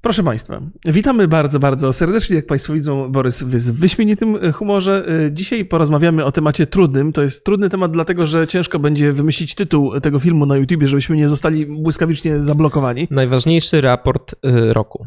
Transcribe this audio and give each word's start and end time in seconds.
Proszę 0.00 0.22
Państwa, 0.22 0.60
witamy 0.84 1.28
bardzo, 1.28 1.58
bardzo 1.58 1.92
serdecznie. 1.92 2.36
Jak 2.36 2.46
Państwo 2.46 2.72
widzą, 2.72 3.12
Borys 3.12 3.44
jest 3.52 3.72
w 3.72 3.78
wyśmienitym 3.78 4.52
humorze. 4.52 5.06
Dzisiaj 5.32 5.64
porozmawiamy 5.64 6.24
o 6.24 6.32
temacie 6.32 6.66
trudnym. 6.66 7.12
To 7.12 7.22
jest 7.22 7.44
trudny 7.44 7.70
temat, 7.70 7.92
dlatego 7.92 8.26
że 8.26 8.46
ciężko 8.46 8.78
będzie 8.78 9.12
wymyślić 9.12 9.54
tytuł 9.54 10.00
tego 10.00 10.20
filmu 10.20 10.46
na 10.46 10.56
YouTubie, 10.56 10.88
żebyśmy 10.88 11.16
nie 11.16 11.28
zostali 11.28 11.66
błyskawicznie 11.66 12.40
zablokowani. 12.40 13.08
Najważniejszy 13.10 13.80
raport 13.80 14.32
y, 14.32 14.72
roku. 14.72 15.06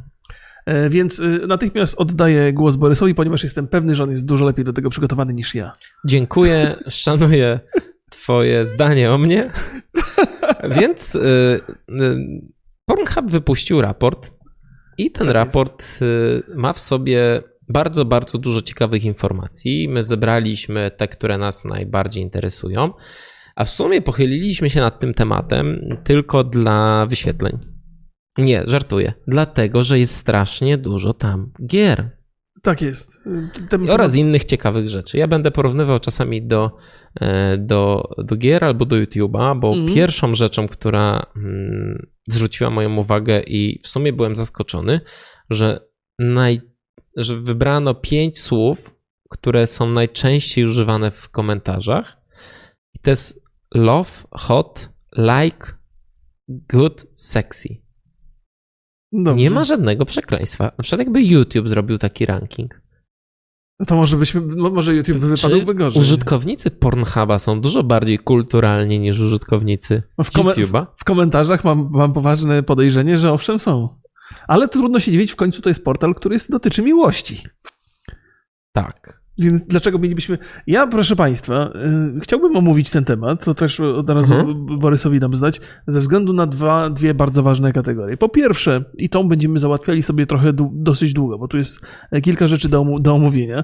E, 0.65 0.90
więc 0.90 1.22
natychmiast 1.48 1.96
oddaję 1.98 2.54
głos 2.54 2.76
Borysowi, 2.76 3.16
ponieważ 3.16 3.44
jestem 3.44 3.68
pewny, 3.68 3.96
że 3.96 4.04
on 4.04 4.12
jest 4.12 4.26
dużo 4.26 4.46
lepiej 4.46 4.66
do 4.66 4.74
tego 4.74 4.90
przygotowany 4.90 5.34
niż 5.34 5.56
ja. 5.56 5.72
Dziękuję, 6.06 6.76
szanuję 6.90 7.60
Twoje 8.10 8.66
zdanie 8.66 9.12
o 9.12 9.18
mnie. 9.18 9.52
Więc 10.80 11.18
Pornhub 12.86 13.32
wypuścił 13.32 13.82
raport 13.82 14.38
i 15.00 15.12
ten 15.12 15.28
tak 15.28 15.34
raport 15.34 15.84
y, 16.02 16.44
ma 16.55 16.73
w 16.73 16.80
sobie 16.80 17.44
bardzo, 17.70 18.05
bardzo 18.05 18.38
dużo 18.38 18.62
ciekawych 18.62 19.06
informacji. 19.06 19.90
My 19.90 20.04
zebraliśmy 20.04 20.92
te, 20.98 21.08
które 21.08 21.38
nas 21.38 21.66
najbardziej 21.66 22.23
interesują, 22.23 22.94
a 23.56 23.66
w 23.66 23.70
sumie 23.70 24.02
pochyliliśmy 24.02 24.70
się 24.70 24.80
nad 24.80 25.00
tym 25.00 25.14
tematem 25.14 25.98
tylko 26.04 26.44
dla 26.44 27.06
wyświetleń. 27.06 27.59
Nie, 28.38 28.64
żartuję. 28.68 29.14
Dlatego, 29.28 29.84
że 29.84 30.00
jest 30.00 30.16
strasznie 30.16 30.78
dużo 30.78 31.14
tam 31.14 31.52
gier. 31.66 32.20
Tak 32.62 32.81
jest. 32.81 33.23
Tem, 33.70 33.90
Oraz 33.90 34.16
innych 34.16 34.45
ciekawych 34.45 34.90
rzeczy. 34.90 35.18
Ja 35.18 35.28
będę 35.28 35.52
porównywał 35.52 36.00
czasami 36.00 36.48
do, 36.48 36.72
e, 37.22 37.58
do, 37.58 38.09
do 38.18 38.36
gier 38.36 38.64
albo 38.64 38.86
do 38.86 38.95
YouTube'a, 38.95 39.59
bo 39.59 39.73
mm. 39.73 39.94
pierwszą 39.95 40.36
rzeczą, 40.36 40.68
która 40.68 41.26
mm, 41.36 42.08
zwróciła 42.34 42.70
moją 42.70 42.98
uwagę 42.98 43.42
i 43.48 43.80
w 43.84 43.88
sumie 43.88 44.14
byłem 44.14 44.36
zaskoczony, 44.36 45.02
że, 45.50 45.80
naj, 46.20 46.62
że 47.16 47.40
wybrano 47.42 47.96
pięć 47.96 48.40
słów, 48.40 48.95
które 49.30 49.67
są 49.67 49.90
najczęściej 49.92 50.66
używane 50.66 51.12
w 51.12 51.30
komentarzach. 51.30 52.18
I 52.95 53.00
to 53.00 53.09
jest 53.09 53.44
love, 53.76 54.12
hot, 54.31 54.90
like, 55.18 55.73
good, 56.50 57.06
sexy. 57.16 57.81
Dobrze. 59.12 59.44
Nie 59.44 59.50
ma 59.50 59.64
żadnego 59.64 60.06
przekleństwa. 60.06 60.72
Na 60.78 60.84
przykład 60.84 61.00
jakby 61.00 61.23
YouTube 61.23 61.70
zrobił 61.70 61.98
taki 61.98 62.25
ranking. 62.25 62.78
No 63.80 63.85
to 63.85 63.95
może 63.95 64.17
byśmy, 64.17 64.41
może 64.55 64.95
YouTube 64.95 65.17
by 65.17 65.27
wypadłby 65.27 65.75
gorzej. 65.75 66.02
Użytkownicy 66.02 66.72
Pornhuba 66.72 67.39
są 67.39 67.61
dużo 67.61 67.83
bardziej 67.83 68.19
kulturalni 68.19 68.99
niż 68.99 69.19
użytkownicy 69.19 70.03
no 70.17 70.23
w 70.23 70.31
YouTube'a? 70.31 70.85
W 70.97 71.03
komentarzach 71.03 71.63
mam, 71.63 71.89
mam 71.91 72.13
poważne 72.13 72.63
podejrzenie, 72.63 73.19
że 73.19 73.31
owszem 73.31 73.59
są. 73.59 74.00
Ale 74.47 74.67
trudno 74.67 75.00
się 75.00 75.11
dziwić, 75.11 75.31
w 75.31 75.35
końcu 75.35 75.61
to 75.61 75.69
jest 75.69 75.85
portal, 75.85 76.16
który 76.16 76.35
jest, 76.35 76.52
dotyczy 76.52 76.81
miłości. 76.81 77.44
Tak. 78.72 79.19
Więc 79.40 79.64
dlaczego 79.64 80.00
mielibyśmy. 80.00 80.38
Ja, 80.68 80.88
proszę 80.88 81.16
Państwa, 81.16 81.72
yy, 82.14 82.20
chciałbym 82.22 82.56
omówić 82.56 82.90
ten 82.90 83.06
temat, 83.06 83.46
to 83.46 83.56
też 83.56 83.80
od 83.80 84.09
razu 84.09 84.34
mhm. 84.34 84.80
Borysowi 84.80 85.20
dam 85.20 85.36
znać, 85.36 85.62
ze 85.88 86.00
względu 86.00 86.34
na 86.34 86.48
dwa, 86.48 86.90
dwie 86.90 87.14
bardzo 87.14 87.44
ważne 87.44 87.73
kategorie. 87.73 88.18
Po 88.18 88.30
pierwsze, 88.30 88.84
i 88.98 89.09
tą 89.09 89.28
będziemy 89.28 89.59
załatwiali 89.59 90.04
sobie 90.04 90.26
trochę 90.26 90.54
dosyć 90.72 91.14
długo, 91.14 91.38
bo 91.38 91.48
tu 91.48 91.58
jest 91.58 91.81
kilka 92.23 92.48
rzeczy 92.48 92.70
do, 92.70 92.86
do 93.00 93.14
omówienia, 93.14 93.64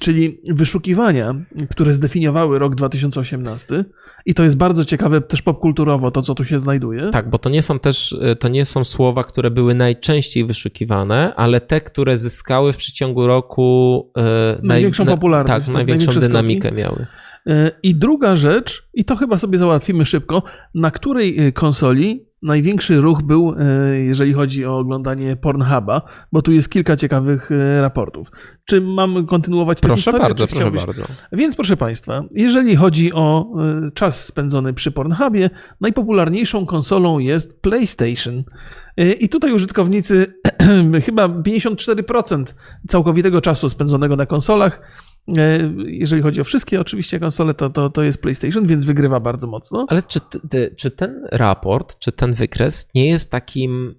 czyli 0.00 0.38
wyszukiwania, 0.48 1.34
które 1.70 1.92
zdefiniowały 1.92 2.58
rok 2.58 2.74
2018, 2.74 3.84
i 4.26 4.34
to 4.34 4.42
jest 4.42 4.56
bardzo 4.56 4.84
ciekawe 4.84 5.20
też 5.20 5.42
popkulturowo, 5.42 6.10
to 6.10 6.22
co 6.22 6.34
tu 6.34 6.44
się 6.44 6.60
znajduje. 6.60 7.10
Tak, 7.10 7.30
bo 7.30 7.38
to 7.38 7.50
nie 7.50 7.62
są 7.62 7.78
też, 7.78 8.16
to 8.40 8.48
nie 8.48 8.64
są 8.64 8.84
słowa, 8.84 9.24
które 9.24 9.50
były 9.50 9.74
najczęściej 9.74 10.44
wyszukiwane, 10.44 11.32
ale 11.36 11.60
te, 11.60 11.80
które 11.80 12.16
zyskały 12.16 12.72
w 12.72 12.76
przeciągu 12.76 13.26
roku 13.26 14.10
yy, 14.16 14.22
największą 14.62 15.04
popularność. 15.16 15.66
Tak, 15.66 15.74
największą 15.74 16.12
dynamikę 16.12 16.68
skoki. 16.68 16.82
miały. 16.82 17.06
E, 17.46 17.70
I 17.82 17.94
druga 17.94 18.36
rzecz, 18.36 18.88
i 18.94 19.04
to 19.04 19.16
chyba 19.16 19.38
sobie 19.38 19.58
załatwimy 19.58 20.06
szybko, 20.06 20.42
na 20.74 20.90
której 20.90 21.38
e, 21.38 21.52
konsoli 21.52 22.26
największy 22.42 23.00
ruch 23.00 23.22
był, 23.22 23.54
e, 23.58 23.98
jeżeli 23.98 24.32
chodzi 24.32 24.66
o 24.66 24.78
oglądanie 24.78 25.36
Pornhuba, 25.36 26.02
bo 26.32 26.42
tu 26.42 26.52
jest 26.52 26.70
kilka 26.70 26.96
ciekawych 26.96 27.50
raportów. 27.80 28.30
Czy 28.64 28.80
mam 28.80 29.26
kontynuować 29.26 29.80
tę 29.80 29.86
proszę 29.86 29.96
historię? 29.96 30.20
Bardzo, 30.20 30.46
proszę 30.46 30.70
bardzo. 30.70 31.02
Więc 31.32 31.56
proszę 31.56 31.76
Państwa, 31.76 32.24
jeżeli 32.30 32.76
chodzi 32.76 33.12
o 33.12 33.54
czas 33.94 34.24
spędzony 34.24 34.72
przy 34.74 34.90
Pornhubie, 34.92 35.50
najpopularniejszą 35.80 36.66
konsolą 36.66 37.18
jest 37.18 37.62
PlayStation. 37.62 38.44
I 39.20 39.28
tutaj 39.28 39.52
użytkownicy 39.52 40.34
chyba 41.06 41.28
54% 41.28 42.44
całkowitego 42.88 43.40
czasu 43.40 43.68
spędzonego 43.68 44.16
na 44.16 44.26
konsolach 44.26 44.80
jeżeli 45.86 46.22
chodzi 46.22 46.40
o 46.40 46.44
wszystkie 46.44 46.80
oczywiście 46.80 47.20
konsole, 47.20 47.54
to, 47.54 47.70
to, 47.70 47.90
to 47.90 48.02
jest 48.02 48.22
PlayStation, 48.22 48.66
więc 48.66 48.84
wygrywa 48.84 49.20
bardzo 49.20 49.46
mocno. 49.46 49.86
Ale 49.88 50.02
czy, 50.02 50.20
czy 50.76 50.90
ten 50.90 51.26
raport, 51.32 51.98
czy 51.98 52.12
ten 52.12 52.32
wykres 52.32 52.88
nie 52.94 53.08
jest 53.08 53.30
takim 53.30 53.94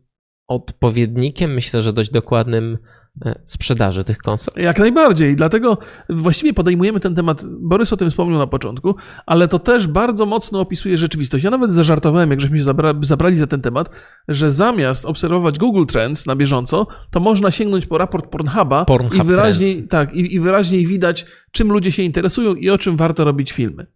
odpowiednikiem, 0.48 1.54
myślę, 1.54 1.82
że 1.82 1.94
dość 1.94 2.12
dokładnym 2.12 2.78
E, 2.78 3.03
sprzedaży 3.46 4.04
tych 4.04 4.18
konsol. 4.18 4.54
Jak 4.58 4.80
najbardziej. 4.80 5.36
Dlatego 5.36 5.78
właściwie 6.10 6.54
podejmujemy 6.54 7.00
ten 7.00 7.16
temat. 7.16 7.46
Borys 7.46 7.94
o 7.94 7.98
tym 7.98 8.10
wspomniał 8.10 8.40
na 8.40 8.48
początku, 8.48 8.96
ale 9.26 9.48
to 9.48 9.60
też 9.60 9.88
bardzo 9.88 10.26
mocno 10.26 10.60
opisuje 10.60 10.98
rzeczywistość. 10.98 11.44
Ja 11.44 11.52
nawet 11.52 11.74
zażartowałem, 11.74 12.32
jak 12.32 12.42
żeśmy 12.42 12.58
się 12.58 12.64
zabra 12.64 12.94
zabrali 13.02 13.38
za 13.38 13.48
ten 13.48 13.62
temat, 13.62 13.90
że 14.28 14.52
zamiast 14.52 15.06
obserwować 15.06 15.60
Google 15.60 15.86
Trends 15.86 16.26
na 16.26 16.36
bieżąco, 16.36 16.88
to 17.12 17.20
można 17.20 17.52
sięgnąć 17.52 17.86
po 17.86 17.98
raport 17.98 18.28
Pornhuba 18.28 18.86
Pornhub 18.86 19.16
i 19.16 19.28
wyraźniej, 19.28 19.88
tak, 19.88 20.14
i, 20.14 20.36
i 20.36 20.40
wyraźniej 20.40 20.88
widać, 20.88 21.26
czym 21.52 21.72
ludzie 21.72 21.92
się 21.92 22.04
interesują 22.04 22.56
i 22.56 22.70
o 22.70 22.78
czym 22.78 22.98
warto 22.98 23.24
robić 23.24 23.52
filmy. 23.52 23.88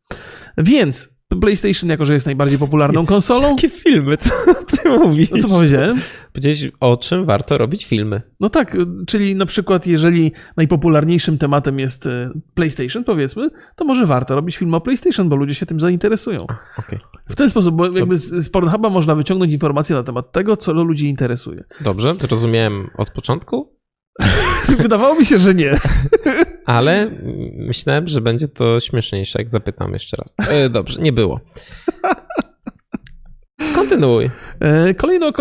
Więc 0.58 1.17
PlayStation, 1.36 1.90
jako 1.90 2.06
że 2.06 2.14
jest 2.14 2.26
najbardziej 2.26 2.60
popularną 2.60 3.06
konsolą. 3.06 3.50
Jakie 3.50 3.70
filmy? 3.70 4.18
Co 4.18 4.30
ty 4.54 4.90
mówisz? 4.90 5.32
No 5.32 5.38
co 5.38 5.48
powiedziałem? 5.48 6.02
Powiedziałeś, 6.34 6.72
o 6.80 6.98
czym 6.98 7.26
warto 7.26 7.58
robić 7.58 7.86
filmy. 7.86 8.22
No 8.40 8.50
tak, 8.50 8.78
czyli 9.08 9.36
na 9.36 9.46
przykład, 9.46 9.88
jeżeli 9.88 10.32
najpopularniejszym 10.58 11.38
tematem 11.38 11.80
jest 11.80 12.08
e, 12.08 12.32
PlayStation, 12.54 13.04
powiedzmy, 13.04 13.50
to 13.76 13.86
może 13.86 14.06
warto 14.06 14.36
robić 14.36 14.58
film 14.58 14.74
o 14.74 14.82
PlayStation, 14.82 15.30
bo 15.30 15.36
ludzie 15.36 15.54
się 15.54 15.66
tym 15.66 15.80
zainteresują. 15.80 16.40
okay. 16.78 17.00
W 17.30 17.36
ten 17.36 17.50
sposób, 17.50 17.76
bo 17.76 17.98
jakby 17.98 18.18
z, 18.18 18.44
z 18.44 18.50
Pornhuba 18.50 18.90
można 18.90 19.16
wyciągnąć 19.16 19.52
informacje 19.54 19.96
na 19.96 20.04
temat 20.04 20.32
tego, 20.32 20.58
co 20.58 20.74
ludzi 20.74 21.10
interesuje. 21.10 21.64
Dobrze, 21.82 22.16
zrozumiałem 22.20 22.90
od 22.98 23.10
początku. 23.10 23.77
Wydawało 24.84 25.16
mi 25.16 25.26
się, 25.26 25.38
że 25.38 25.54
nie. 25.54 25.74
Ale 26.66 27.12
myślałem, 27.58 28.08
że 28.08 28.22
będzie 28.22 28.48
to 28.48 28.80
śmieszniejsze, 28.80 29.40
jak 29.40 29.50
zapytam 29.50 29.94
jeszcze 29.94 30.18
raz. 30.18 30.50
E, 30.50 30.70
dobrze, 30.70 31.02
nie 31.02 31.12
było. 31.12 31.40
Kontynuuj. 33.76 34.30
E, 34.60 34.94
kolejno, 34.94 35.34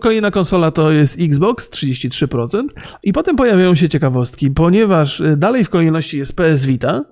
kolejna 0.00 0.30
konsola 0.30 0.70
to 0.70 0.92
jest 0.92 1.18
Xbox 1.20 1.70
33% 1.70 2.62
i 3.02 3.12
potem 3.12 3.36
pojawiają 3.36 3.76
się 3.76 3.88
ciekawostki, 3.88 4.50
ponieważ 4.50 5.20
e, 5.20 5.36
dalej 5.36 5.64
w 5.64 5.70
kolejności 5.70 6.18
jest 6.18 6.36
PS 6.36 6.66
Vita, 6.66 7.04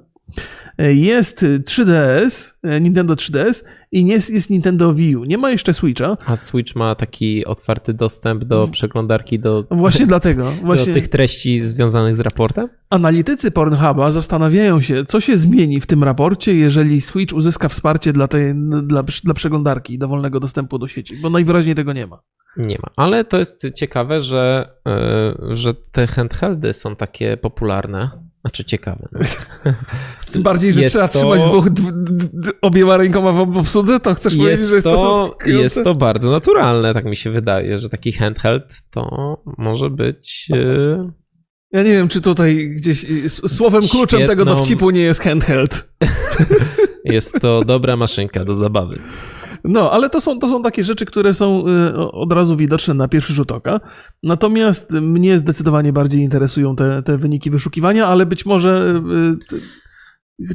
jest 0.79 1.43
3DS, 1.43 2.53
Nintendo 2.81 3.15
3DS 3.15 3.65
i 3.93 4.07
jest, 4.07 4.31
jest 4.31 4.51
Nintendo 4.51 4.95
Wii 4.95 5.17
U. 5.17 5.25
Nie 5.25 5.39
ma 5.39 5.51
jeszcze 5.51 5.75
Switcha. 5.75 6.17
A 6.27 6.37
Switch 6.37 6.77
ma 6.77 6.95
taki 6.95 7.45
otwarty 7.45 7.95
dostęp 7.95 8.45
do 8.45 8.69
przeglądarki, 8.69 9.39
do, 9.39 9.65
właśnie 9.71 10.07
dlatego, 10.07 10.53
właśnie. 10.65 10.87
do 10.87 10.95
tych 10.95 11.09
treści 11.09 11.61
związanych 11.61 12.17
z 12.17 12.21
raportem? 12.21 12.69
Analitycy 12.91 13.51
Pornhuba 13.51 14.11
zastanawiają 14.11 14.83
się, 14.83 15.05
co 15.05 15.21
się 15.21 15.37
zmieni 15.37 15.81
w 15.81 15.87
tym 15.87 16.05
raporcie, 16.05 16.55
jeżeli 16.55 17.01
Switch 17.01 17.35
uzyska 17.35 17.69
wsparcie 17.69 18.13
dla, 18.13 18.29
tej, 18.29 18.55
dla, 18.83 19.03
dla 19.25 19.35
przeglądarki 19.35 19.99
dowolnego 19.99 20.41
dostępu 20.41 20.79
do 20.79 20.89
sieci, 20.89 21.17
bo 21.23 21.31
najwyraźniej 21.31 21.75
tego 21.75 21.93
nie 21.93 22.07
ma. 22.07 22.21
Nie 22.57 22.79
ma, 22.83 22.89
ale 22.97 23.25
to 23.25 23.39
jest 23.39 23.67
ciekawe, 23.75 24.21
że, 24.21 24.71
yy, 24.87 25.57
że 25.57 25.75
te 25.75 26.07
handheldy 26.07 26.73
są 26.73 26.97
takie 26.97 27.37
popularne 27.37 28.11
znaczy 28.43 28.65
ciekawe. 28.65 29.09
No. 29.13 29.21
Tym 30.33 30.43
bardziej, 30.43 30.73
że 30.73 30.81
jest 30.81 30.93
trzeba 30.93 31.09
to... 31.09 31.19
trzymać 31.19 31.43
dwóch, 31.43 31.67
obiema 32.63 32.97
rękoma 32.97 33.33
w 33.33 33.57
obsłudze, 33.57 34.01
to 34.01 34.15
chcesz 34.15 34.33
jest 34.33 34.43
powiedzieć, 34.43 34.69
że 34.69 34.75
jest 34.75 34.85
to, 34.85 35.37
to 35.45 35.49
Jest 35.51 35.85
to 35.85 35.95
bardzo 35.95 36.31
naturalne, 36.31 36.95
tak 36.95 37.05
mi 37.05 37.17
się 37.17 37.31
wydaje, 37.31 37.79
że 37.79 37.89
taki 37.89 38.13
handheld 38.13 38.83
to 38.91 39.37
może 39.59 39.91
być... 39.91 40.49
E, 40.53 41.11
ja 41.73 41.83
nie 41.83 41.91
wiem, 41.91 42.09
czy 42.09 42.21
tutaj 42.21 42.69
gdzieś 42.77 43.07
słowem 43.29 43.83
kluczem 43.83 44.21
Świetną... 44.21 44.27
tego 44.27 44.45
dowcipu 44.45 44.91
nie 44.91 45.01
jest 45.01 45.23
handheld. 45.23 45.89
jest 47.05 47.41
to 47.41 47.65
dobra 47.65 47.97
maszynka 47.97 48.45
do 48.45 48.55
zabawy. 48.55 48.99
No, 49.65 49.91
ale 49.93 50.11
to 50.11 50.21
są, 50.21 50.39
to 50.39 50.47
są 50.47 50.63
takie 50.63 50.85
rzeczy, 50.85 51.07
które 51.07 51.35
są 51.35 51.65
y, 51.69 51.97
od 51.97 52.33
razu 52.33 52.57
widoczne 52.57 52.95
na 52.95 53.09
pierwszy 53.09 53.33
rzut 53.33 53.53
oka. 53.53 53.81
Natomiast 54.23 54.93
mnie 54.93 55.39
zdecydowanie 55.39 55.93
bardziej 55.93 56.23
interesują 56.23 56.77
te, 56.77 57.03
te 57.03 57.19
wyniki 57.19 57.51
wyszukiwania, 57.51 58.07
ale 58.07 58.27
być 58.27 58.47
może 58.47 59.03
y, 59.53 59.82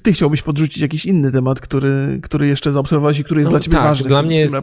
ty 0.03 0.13
chciałbyś 0.13 0.41
podrzucić 0.41 0.81
jakiś 0.81 1.05
inny 1.05 1.31
temat, 1.31 1.61
który, 1.61 2.19
który 2.23 2.47
jeszcze 2.47 2.71
zaobserwowałeś 2.71 3.19
i 3.19 3.23
który 3.23 3.39
jest 3.39 3.51
no, 3.51 3.57
dla 3.57 3.59
ciebie 3.59 3.77
tak, 3.77 3.85
ważny. 3.85 4.07
Dla 4.07 4.23
mnie 4.23 4.39
jest, 4.39 4.55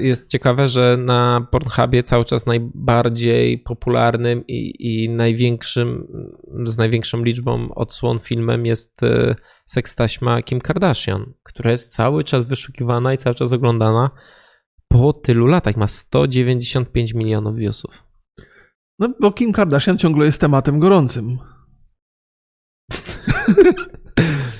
jest 0.00 0.30
ciekawe, 0.30 0.66
że 0.66 0.96
na 0.96 1.46
Pornhubie 1.50 2.02
cały 2.02 2.24
czas 2.24 2.46
najbardziej 2.46 3.58
popularnym 3.58 4.46
i, 4.46 4.74
i 4.78 5.10
największym, 5.10 6.06
z 6.64 6.78
największą 6.78 7.24
liczbą 7.24 7.74
odsłon 7.74 8.18
filmem 8.18 8.66
jest 8.66 9.00
sekstaśma 9.66 10.42
Kim 10.42 10.60
Kardashian, 10.60 11.32
która 11.42 11.70
jest 11.70 11.94
cały 11.94 12.24
czas 12.24 12.44
wyszukiwana 12.44 13.14
i 13.14 13.18
cały 13.18 13.34
czas 13.34 13.52
oglądana 13.52 14.10
po 14.88 15.12
tylu 15.12 15.46
latach. 15.46 15.76
Ma 15.76 15.86
195 15.86 17.14
milionów 17.14 17.56
viewsów. 17.56 18.04
No, 18.98 19.14
bo 19.20 19.32
Kim 19.32 19.52
Kardashian 19.52 19.98
ciągle 19.98 20.26
jest 20.26 20.40
tematem 20.40 20.78
gorącym. 20.78 21.38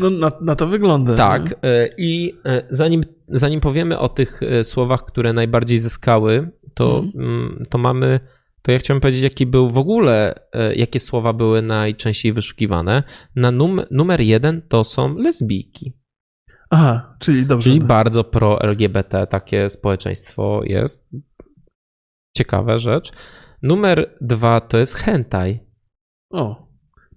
no, 0.00 0.10
na, 0.10 0.32
na, 0.40 0.54
to 0.54 0.66
wygląda. 0.66 1.16
Tak. 1.16 1.50
Nie? 1.50 1.88
I 1.98 2.34
e, 2.44 2.62
zanim, 2.70 3.02
zanim 3.28 3.60
powiemy 3.60 3.98
o 3.98 4.08
tych 4.08 4.42
e, 4.42 4.64
słowach, 4.64 5.04
które 5.04 5.32
najbardziej 5.32 5.78
zyskały, 5.78 6.50
to, 6.74 7.04
mm. 7.14 7.62
to 7.70 7.78
mamy. 7.78 8.20
To 8.62 8.72
ja 8.72 8.78
chciałem 8.78 9.00
powiedzieć, 9.00 9.22
jaki 9.22 9.46
był 9.46 9.70
w 9.70 9.78
ogóle, 9.78 10.34
e, 10.52 10.74
jakie 10.74 11.00
słowa 11.00 11.32
były 11.32 11.62
najczęściej 11.62 12.32
wyszukiwane. 12.32 13.02
Na 13.36 13.50
num, 13.50 13.80
numer 13.90 14.20
jeden 14.20 14.62
to 14.68 14.84
są 14.84 15.14
lesbijki. 15.14 15.92
Aha, 16.70 17.16
czyli 17.18 17.46
dobrze. 17.46 17.70
Czyli 17.70 17.80
bardzo 17.80 18.24
pro-LGBT 18.24 19.26
takie 19.26 19.70
społeczeństwo 19.70 20.60
jest. 20.64 21.08
Ciekawa 22.36 22.78
rzecz. 22.78 23.12
Numer 23.62 24.16
dwa 24.20 24.60
to 24.60 24.78
jest 24.78 24.94
hentai. 24.94 25.60
O, 26.30 26.69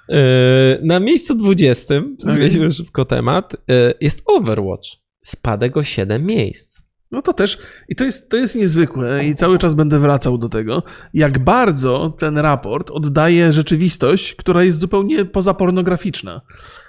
E, 0.09 0.79
na 0.83 1.01
miejscu 1.01 1.35
20, 1.35 1.95
zmieńmy 2.19 2.71
szybko 2.71 3.05
temat, 3.05 3.55
e, 3.55 3.95
jest 4.01 4.23
Overwatch. 4.27 4.89
Spadek 5.21 5.77
o 5.77 5.83
7 5.83 6.27
miejsc. 6.27 6.90
No 7.13 7.23
to 7.23 7.33
też, 7.33 7.59
i 7.89 7.95
to 7.95 8.05
jest, 8.05 8.31
to 8.31 8.37
jest 8.37 8.57
niezwykłe, 8.57 9.25
i 9.25 9.35
cały 9.35 9.59
czas 9.59 9.75
będę 9.75 9.99
wracał 9.99 10.39
do 10.39 10.49
tego, 10.49 10.83
jak 11.15 11.39
bardzo 11.39 12.17
ten 12.19 12.39
raport 12.39 12.91
oddaje 12.91 13.53
rzeczywistość, 13.53 14.35
która 14.35 14.65
jest 14.65 14.79
zupełnie 14.79 15.25
pozapornograficzna. 15.25 16.41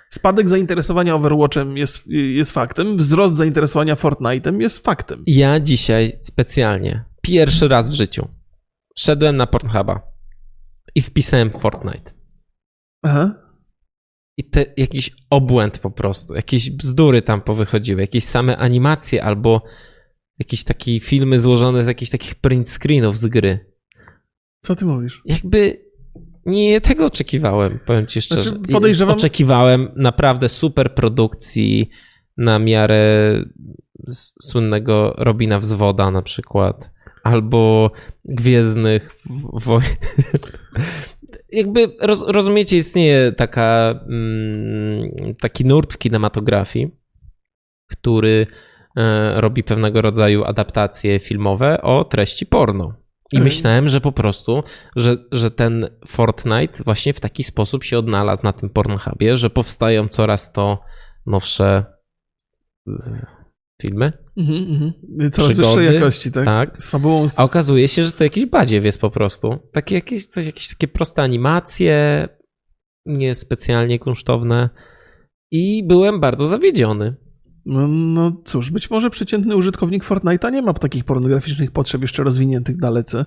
Spadek 0.09 0.50
zainteresowania 0.50 1.15
Overwatchem 1.15 1.77
jest, 1.77 2.07
jest 2.07 2.51
faktem, 2.51 2.97
wzrost 2.97 3.35
zainteresowania 3.35 3.95
Fortnite'em 3.95 4.62
jest 4.62 4.83
faktem. 4.85 5.23
Ja 5.27 5.59
dzisiaj 5.59 6.18
specjalnie, 6.21 7.06
pierwszy 7.21 7.68
raz 7.68 7.89
w 7.89 7.94
życiu, 7.94 8.27
szedłem 8.97 9.38
na 9.38 9.47
Pornhuba 9.47 10.01
i 10.95 11.01
wpisałem 11.01 11.50
Fortnite. 11.50 12.12
Aha. 13.03 13.35
I 14.38 14.50
te, 14.50 14.65
jakiś 14.77 15.12
obłęd 15.29 15.79
po 15.79 15.91
prostu, 15.91 16.33
jakieś 16.33 16.71
bzdury 16.71 17.21
tam 17.21 17.41
powychodziły, 17.41 18.01
jakieś 18.01 18.23
same 18.23 18.57
animacje 18.57 19.23
albo 19.23 19.62
jakieś 20.42 20.64
takie 20.64 21.00
filmy 21.00 21.40
złożone 21.40 21.84
z 21.84 21.88
jakichś 21.88 22.12
takich 22.12 22.36
print 22.36 22.70
screenów 22.70 23.18
z 23.18 23.26
gry. 23.26 23.72
Co 24.60 24.76
ty 24.76 24.86
mówisz? 24.86 25.22
Jakby 25.26 25.86
nie 26.46 26.82
tego 26.82 27.06
oczekiwałem, 27.06 27.80
powiem 27.86 28.08
ci 28.08 28.22
szczerze. 28.22 28.50
Znaczy, 28.50 28.72
podejrzewam... 28.72 29.16
Oczekiwałem 29.16 29.92
naprawdę 29.96 30.50
super 30.50 30.96
produkcji 30.96 31.90
na 32.38 32.60
miarę 32.60 33.34
słynnego 34.42 35.14
Robina 35.18 35.60
Wzwoda 35.60 36.12
na 36.12 36.22
przykład, 36.22 36.92
albo 37.24 37.92
Gwiezdnych 38.26 39.16
Wojen. 39.54 39.96
Jakby 41.52 41.88
roz, 42.00 42.24
rozumiecie, 42.28 42.78
istnieje 42.78 43.32
taka, 43.32 44.00
mm, 44.10 45.36
taki 45.40 45.66
nurt 45.66 45.94
w 45.94 45.98
kinematografii, 45.98 46.92
który 47.88 48.48
robi 49.36 49.64
pewnego 49.64 50.02
rodzaju 50.02 50.44
adaptacje 50.44 51.20
filmowe 51.20 51.82
o 51.82 52.04
treści 52.04 52.46
porno. 52.46 52.94
I 53.32 53.38
mhm. 53.38 53.44
myślałem, 53.44 53.90
że 53.90 54.02
po 54.02 54.12
prostu, 54.12 54.64
że, 54.96 55.18
że 55.32 55.52
ten 55.52 55.90
Fortnite 56.08 56.84
właśnie 56.84 57.14
w 57.14 57.20
taki 57.20 57.44
sposób 57.44 57.84
się 57.84 58.00
odnalazł 58.00 58.44
na 58.44 58.54
tym 58.54 58.70
Pornhubie, 58.70 59.38
że 59.38 59.50
powstają 59.50 60.08
coraz 60.08 60.52
to 60.52 60.80
nowsze 61.26 61.86
e, 62.88 63.26
filmy. 63.82 64.14
Mhm, 64.38 64.64
mhm. 64.72 64.94
Coraz 65.32 65.50
przygody, 65.50 65.76
wyższej 65.76 65.96
jakości, 65.96 66.32
tak? 66.32 66.46
tak. 66.46 66.82
Z 66.84 66.90
fabułą. 66.90 67.28
A 67.38 67.44
okazuje 67.44 67.88
się, 67.88 68.04
że 68.04 68.12
to 68.12 68.24
jakiś 68.24 68.46
badziew 68.46 68.86
jest 68.86 69.02
po 69.02 69.10
prostu. 69.10 69.58
Takie 69.74 69.96
jakieś, 69.96 70.26
coś, 70.26 70.46
jakieś 70.46 70.68
takie 70.70 70.88
proste 70.88 71.22
animacje, 71.22 72.28
niespecjalnie 73.06 74.00
kunsztowne. 74.00 74.70
I 75.52 75.84
byłem 75.88 76.20
bardzo 76.20 76.48
zawiedziony. 76.48 77.16
No, 77.65 77.87
no 77.87 78.41
cóż, 78.45 78.71
być 78.71 78.89
może 78.89 79.09
przeciętny 79.09 79.56
użytkownik 79.56 80.06
Fortnite'a 80.06 80.51
nie 80.51 80.61
ma 80.61 80.73
takich 80.73 81.03
pornograficznych 81.03 81.71
potrzeb 81.71 82.01
jeszcze 82.01 82.23
rozwiniętych 82.23 82.77
dalece. 82.77 83.25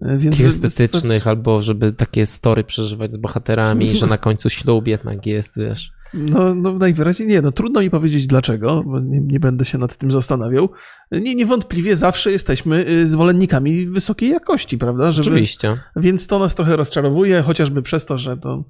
E, 0.00 0.18
więc 0.18 0.40
estetycznych, 0.40 1.26
albo 1.26 1.62
żeby 1.62 1.92
takie 1.92 2.26
story 2.26 2.64
przeżywać 2.64 3.12
z 3.12 3.16
bohaterami, 3.16 3.96
że 3.96 4.06
na 4.06 4.18
końcu 4.18 4.50
ślub 4.50 4.86
jednak 4.86 5.26
jest, 5.26 5.58
wiesz. 5.58 5.92
No, 6.14 6.54
no 6.54 6.72
najwyraźniej 6.72 7.28
nie, 7.28 7.42
no 7.42 7.52
trudno 7.52 7.80
mi 7.80 7.90
powiedzieć 7.90 8.26
dlaczego, 8.26 8.82
bo 8.86 9.00
nie, 9.00 9.20
nie 9.20 9.40
będę 9.40 9.64
się 9.64 9.78
nad 9.78 9.96
tym 9.96 10.10
zastanawiał. 10.10 10.68
Nie, 11.12 11.34
niewątpliwie 11.34 11.96
zawsze 11.96 12.32
jesteśmy 12.32 12.88
y, 12.88 13.06
zwolennikami 13.06 13.86
wysokiej 13.86 14.30
jakości, 14.30 14.78
prawda? 14.78 15.12
Żeby, 15.12 15.30
Oczywiście. 15.30 15.76
Więc 15.96 16.26
to 16.26 16.38
nas 16.38 16.54
trochę 16.54 16.76
rozczarowuje, 16.76 17.42
chociażby 17.42 17.82
przez 17.82 18.06
to, 18.06 18.18
że 18.18 18.36
to 18.36 18.64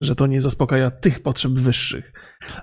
że 0.00 0.14
to 0.14 0.26
nie 0.26 0.40
zaspokaja 0.40 0.90
tych 0.90 1.22
potrzeb 1.22 1.52
wyższych. 1.52 2.12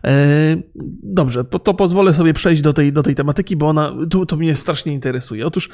E, 0.03 0.57
dobrze, 1.03 1.43
to 1.43 1.73
pozwolę 1.73 2.13
sobie 2.13 2.33
przejść 2.33 2.61
do 2.61 2.73
tej, 2.73 2.93
do 2.93 3.03
tej 3.03 3.15
tematyki, 3.15 3.55
bo 3.55 3.67
ona 3.67 3.95
tu, 4.09 4.25
to 4.25 4.35
mnie 4.35 4.55
strasznie 4.55 4.93
interesuje. 4.93 5.45
Otóż 5.45 5.69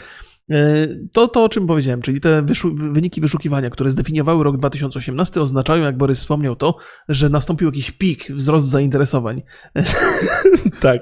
e, 0.49 0.87
to, 1.11 1.27
to, 1.27 1.43
o 1.43 1.49
czym 1.49 1.67
powiedziałem, 1.67 2.01
czyli 2.01 2.21
te 2.21 2.41
wyszu 2.41 2.75
wyniki 2.75 3.21
wyszukiwania, 3.21 3.69
które 3.69 3.91
zdefiniowały 3.91 4.43
rok 4.43 4.57
2018, 4.57 5.41
oznaczają, 5.41 5.83
jak 5.83 5.97
Borys 5.97 6.19
wspomniał, 6.19 6.55
to, 6.55 6.77
że 7.09 7.29
nastąpił 7.29 7.67
jakiś 7.67 7.91
pik, 7.91 8.31
wzrost 8.31 8.67
zainteresowań. 8.67 9.41
tak. 10.79 11.01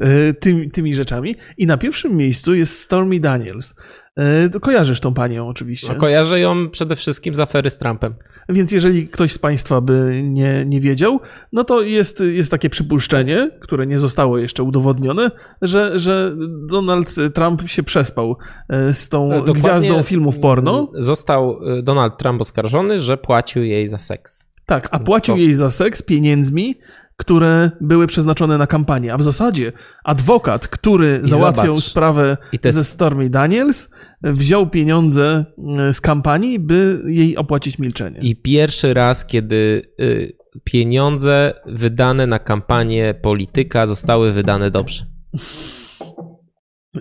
E, 0.00 0.34
tymi, 0.34 0.70
tymi 0.70 0.94
rzeczami. 0.94 1.34
I 1.58 1.66
na 1.66 1.76
pierwszym 1.76 2.16
miejscu 2.16 2.54
jest 2.54 2.80
Stormy 2.80 3.20
Daniels. 3.20 3.74
E, 4.16 4.60
kojarzysz 4.60 5.00
tą 5.00 5.14
panią 5.14 5.48
oczywiście. 5.48 5.88
No, 5.88 5.94
kojarzę 5.94 6.40
ją 6.40 6.70
przede 6.70 6.96
wszystkim 6.96 7.34
z 7.34 7.40
afery 7.40 7.70
z 7.70 7.78
Trumpem. 7.78 8.14
Więc 8.48 8.72
jeżeli 8.72 9.08
ktoś 9.08 9.32
z 9.32 9.38
Państwa 9.38 9.80
by 9.80 10.20
nie, 10.24 10.64
nie 10.66 10.80
wiedział, 10.80 11.20
no 11.52 11.64
to 11.64 11.80
jest, 11.80 12.20
jest 12.20 12.50
takie 12.50 12.70
przypuszczenie, 12.70 13.50
które 13.60 13.86
nie 13.86 13.98
zostało 13.98 14.38
jeszcze 14.38 14.62
udowodnione, 14.62 15.30
że, 15.62 15.98
że 15.98 16.32
Donald 16.66 17.14
Trump 17.34 17.68
się 17.70 17.82
przespał 17.82 18.36
e, 18.68 18.92
z 18.92 19.08
tą 19.08 19.28
Dokładnie 19.28 19.54
gwiazdą 19.54 20.02
filmów 20.02 20.38
porno. 20.38 20.90
Został 20.94 21.60
Donald 21.82 22.18
Trump 22.18 22.40
oskarżony, 22.40 23.00
że 23.00 23.16
płacił 23.16 23.62
jej 23.62 23.88
za 23.88 23.98
seks. 23.98 24.48
Tak, 24.66 24.88
a 24.90 24.98
płacił 24.98 25.36
jej 25.36 25.54
za 25.54 25.70
seks 25.70 26.02
pieniędzmi, 26.02 26.78
które 27.18 27.70
były 27.80 28.06
przeznaczone 28.06 28.58
na 28.58 28.66
kampanię, 28.66 29.12
a 29.12 29.16
w 29.16 29.22
zasadzie 29.22 29.72
adwokat, 30.04 30.68
który 30.68 31.20
I 31.24 31.28
załatwiał 31.28 31.76
zobacz, 31.76 31.84
sprawę 31.84 32.36
te 32.60 32.72
ze 32.72 32.84
Stormy 32.84 33.30
Daniels, 33.30 33.90
wziął 34.22 34.70
pieniądze 34.70 35.44
e, 35.78 35.92
z 35.92 36.00
kampanii, 36.00 36.58
by 36.58 37.02
jej 37.06 37.36
opłacić 37.36 37.78
milczenie. 37.78 38.20
I 38.22 38.36
pierwszy 38.36 38.94
raz, 38.94 39.26
kiedy 39.26 39.82
y, 40.00 40.36
pieniądze 40.64 41.54
wydane 41.66 42.26
na 42.26 42.38
kampanię 42.38 43.14
polityka 43.22 43.86
zostały 43.86 44.32
wydane 44.32 44.70
dobrze. 44.70 45.06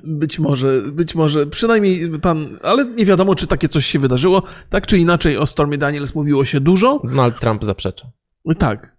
Być 0.03 0.39
może, 0.39 0.81
być 0.91 1.15
może, 1.15 1.47
przynajmniej 1.47 2.19
pan, 2.19 2.59
ale 2.63 2.85
nie 2.85 3.05
wiadomo, 3.05 3.35
czy 3.35 3.47
takie 3.47 3.69
coś 3.69 3.85
się 3.85 3.99
wydarzyło. 3.99 4.43
Tak 4.69 4.87
czy 4.87 4.97
inaczej, 4.97 5.37
o 5.37 5.45
Stormy 5.45 5.77
Daniels 5.77 6.15
mówiło 6.15 6.45
się 6.45 6.59
dużo. 6.59 7.01
Donald 7.03 7.39
Trump 7.39 7.63
zaprzecza. 7.63 8.11
Tak. 8.57 8.96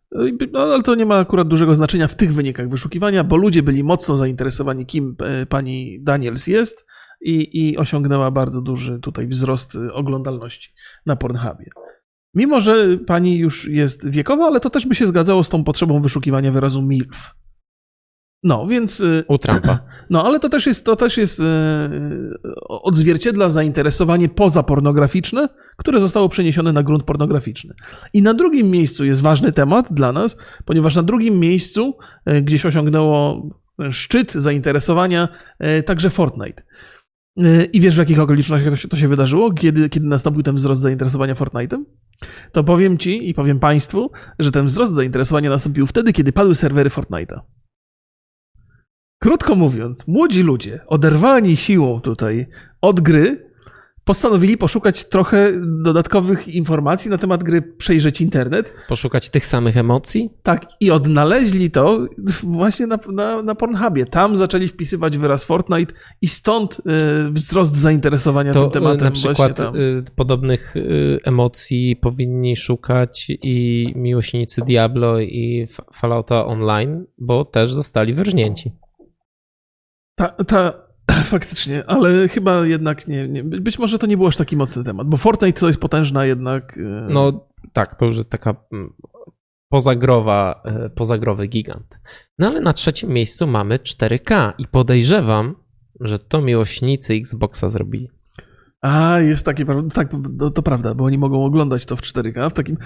No, 0.52 0.60
ale 0.60 0.82
to 0.82 0.94
nie 0.94 1.06
ma 1.06 1.18
akurat 1.18 1.48
dużego 1.48 1.74
znaczenia 1.74 2.08
w 2.08 2.14
tych 2.14 2.34
wynikach 2.34 2.68
wyszukiwania, 2.68 3.24
bo 3.24 3.36
ludzie 3.36 3.62
byli 3.62 3.84
mocno 3.84 4.16
zainteresowani, 4.16 4.86
kim 4.86 5.16
e, 5.20 5.46
pani 5.46 5.98
Daniels 6.02 6.46
jest 6.46 6.86
i, 7.20 7.68
i 7.68 7.76
osiągnęła 7.76 8.30
bardzo 8.30 8.60
duży 8.60 8.98
tutaj 8.98 9.26
wzrost 9.26 9.76
e, 9.76 9.92
oglądalności 9.92 10.72
na 11.06 11.16
Pornhubie. 11.16 11.70
Mimo, 12.34 12.60
że 12.60 12.98
pani 13.06 13.38
już 13.38 13.68
jest 13.68 14.10
wiekowa, 14.10 14.46
ale 14.46 14.60
to 14.60 14.70
też 14.70 14.86
by 14.86 14.94
się 14.94 15.06
zgadzało 15.06 15.44
z 15.44 15.48
tą 15.48 15.64
potrzebą 15.64 16.02
wyszukiwania 16.02 16.52
wyrazu 16.52 16.82
MILF. 16.82 17.34
No, 18.42 18.66
więc. 18.66 19.00
e, 19.00 19.25
U 19.28 19.38
Trumpa. 19.38 19.78
No, 20.11 20.25
ale 20.25 20.40
to 20.40 20.49
też 20.49 20.66
jest, 20.66 20.87
to 20.87 20.97
też 20.97 21.16
jest 21.16 21.40
e, 21.40 21.45
odzwierciedla 22.68 23.49
zainteresowanie 23.49 24.28
pozapornograficzne, 24.28 25.49
które 25.76 26.00
zostało 26.00 26.28
przeniesione 26.28 26.73
na 26.73 26.83
grunt 26.83 27.04
pornograficzny. 27.04 27.75
I 28.12 28.23
na 28.23 28.35
drugim 28.35 28.71
miejscu 28.71 29.04
jest 29.04 29.21
ważny 29.21 29.52
temat 29.52 29.92
dla 29.92 30.12
nas, 30.12 30.38
ponieważ 30.64 30.97
na 30.97 31.02
drugim 31.02 31.40
miejscu 31.40 31.97
e, 32.25 32.42
gdzieś 32.42 32.66
osiągnęło 32.66 33.49
szczyt 33.90 34.33
zainteresowania 34.33 35.28
także 35.87 36.11
Fortnite. 36.11 36.62
I 37.73 37.80
wiesz, 37.80 37.95
w 37.95 37.99
jakich 37.99 38.21
okolicznościach 38.21 38.71
to 38.73 38.76
się, 38.76 38.88
to 38.88 38.97
się 38.97 39.09
wydarzyło, 39.09 39.52
kiedy, 39.52 39.88
kiedy 39.88 40.07
nastąpił 40.07 40.42
ten 40.42 40.57
wzrost 40.57 40.80
zainteresowania 40.80 41.35
Fortnite'em? 41.35 41.85
To 42.52 42.64
powiem 42.64 42.99
ci 42.99 43.28
i 43.28 43.35
powiem 43.35 43.61
państwu, 43.61 44.11
że 44.38 44.52
ten 44.52 44.66
wzrost 44.66 44.92
zainteresowania 44.92 45.50
nastąpił 45.50 45.87
wtedy, 45.87 46.12
kiedy 46.12 46.33
padły 46.33 46.54
serwery 46.54 46.90
Fortnite'a. 46.90 47.40
Krótko 49.18 49.54
mówiąc, 49.54 50.08
młodzi 50.08 50.42
ludzie, 50.42 50.80
oderwani 50.87 51.56
siłą 51.56 52.00
tutaj 52.00 52.46
od 52.80 53.00
gry, 53.00 53.48
postanowili 54.04 54.56
poszukać 54.56 55.08
trochę 55.08 55.52
dodatkowych 55.82 56.48
informacji 56.48 57.10
na 57.10 57.18
temat 57.18 57.44
gry, 57.44 57.62
przejrzeć 57.62 58.20
internet. 58.20 58.72
Poszukać 58.88 59.30
tych 59.30 59.46
samych 59.46 59.76
emocji? 59.76 60.30
Tak, 60.42 60.66
i 60.80 60.90
odnaleźli 60.90 61.70
to 61.70 62.06
właśnie 62.42 62.87
na, 62.87 62.98
na, 63.12 63.42
na 63.42 63.54
Pornhubie. 63.54 64.06
Tam 64.06 64.37
zaczęli 64.37 64.68
wpisywać 64.68 65.18
wyraz 65.18 65.44
Fortnite 65.44 65.94
i 66.22 66.28
stąd 66.28 66.80
y, 67.26 67.32
wzrost 67.32 67.76
zainteresowania 67.76 68.52
To 68.52 68.60
tym 68.60 68.70
tematem. 68.70 69.00
y, 69.00 69.04
na 69.04 69.10
przykład 69.10 69.60
y, 69.60 69.64
podobnych 70.16 70.76
y, 70.76 71.18
emocji 71.25 71.96
powinni 71.96 72.56
szukać 72.56 73.26
i 73.28 73.92
miłośnicy 73.96 74.60
Diablo 74.66 75.20
i 75.20 75.66
Fallouta 75.92 76.46
Online, 76.46 77.04
bo 77.18 77.44
też 77.44 77.72
zostali 77.75 78.14
wyrżnięci. 78.14 78.72
Ta, 80.18 80.28
ta, 80.28 80.72
faktycznie, 81.34 81.84
ale 81.87 82.28
chyba 82.28 82.66
jednak 82.66 83.08
nie, 83.08 83.28
nie. 83.28 83.44
Być 83.44 83.78
może 83.78 83.98
to 83.98 84.06
nie 84.06 84.16
był 84.16 84.26
aż 84.26 84.37
taki 84.37 84.56
mocny 84.56 84.84
temat, 84.84 85.06
bo 85.08 85.16
Fortnite 85.16 85.60
to 85.60 85.66
jest 85.66 85.80
potężna 85.80 86.26
jednak. 86.26 86.76
y, 86.76 87.06
No 87.08 87.48
tak, 87.72 87.94
to 87.94 88.06
już 88.06 88.16
jest 88.16 88.30
taka 88.30 88.54
mm, 88.72 88.92
pozagrowa, 89.68 90.62
e, 90.64 90.90
pozagrowy 90.90 91.46
gigant. 91.46 92.00
No 92.38 92.46
ale 92.46 92.60
na 92.60 92.72
trzecim 92.72 93.10
miejscu 93.10 93.46
mamy 93.46 93.78
4K 93.78 94.52
i 94.58 94.66
podejrzewam, 94.66 95.54
że 96.00 96.18
to 96.18 96.42
miłośnicy 96.42 97.14
Xboxa 97.14 97.70
zrobili. 97.70 98.08
A, 98.80 99.20
jest 99.20 99.44
takie, 99.44 99.64
pra- 99.64 99.90
tak, 99.92 100.08
to, 100.38 100.50
to 100.50 100.62
prawda, 100.62 100.94
bo 100.94 101.04
oni 101.04 101.18
mogą 101.18 101.44
oglądać 101.44 101.87
to 101.87 101.97
w 101.97 102.00
4K, 102.00 102.50
w 102.50 102.52
takim 102.52 102.76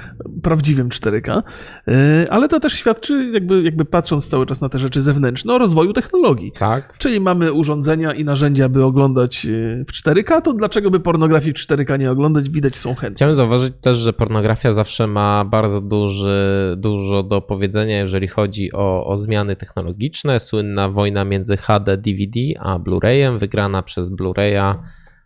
prawdziwym 0.42 0.88
4K, 0.88 1.42
Yy, 1.86 1.94
ale 2.30 2.48
to 2.48 2.60
też 2.60 2.72
świadczy, 2.72 3.30
jakby, 3.34 3.62
jakby 3.62 3.84
patrząc 3.84 4.28
cały 4.28 4.46
czas 4.46 4.60
na 4.60 4.68
te 4.68 4.78
rzeczy 4.78 5.00
zewnętrzne, 5.00 5.54
o 5.54 5.58
rozwoju 5.58 5.92
technologii. 5.92 6.52
Tak. 6.52 6.98
Czyli 6.98 7.20
mamy 7.20 7.52
urządzenia 7.52 8.12
i 8.12 8.24
narzędzia, 8.24 8.68
by 8.68 8.84
oglądać 8.84 9.44
yy, 9.44 9.84
w 9.88 9.92
4K, 9.92 10.42
to 10.42 10.52
dlaczego 10.52 10.90
by 10.90 11.00
pornografii 11.00 11.52
w 11.52 11.56
4K 11.56 11.98
nie 11.98 12.10
oglądać? 12.10 12.50
Widać, 12.50 12.76
są 12.76 12.94
chętni. 12.94 13.16
Chciałem 13.16 13.34
zauważyć 13.34 13.72
też, 13.80 13.98
że 13.98 14.12
pornografia 14.12 14.72
zawsze 14.72 15.06
ma 15.06 15.44
bardzo 15.44 15.80
duży, 15.80 16.74
dużo 16.76 17.22
do 17.22 17.40
powiedzenia, 17.40 17.98
jeżeli 17.98 18.28
chodzi 18.28 18.72
o, 18.72 19.06
o 19.06 19.16
zmiany 19.16 19.56
technologiczne. 19.56 20.40
Słynna 20.40 20.88
wojna 20.88 21.24
między 21.24 21.56
HD, 21.56 21.96
DVD 21.96 22.40
a 22.60 22.78
Blu-rayem, 22.78 23.38
wygrana 23.38 23.82
przez 23.82 24.10
Blu-raya, 24.10 24.74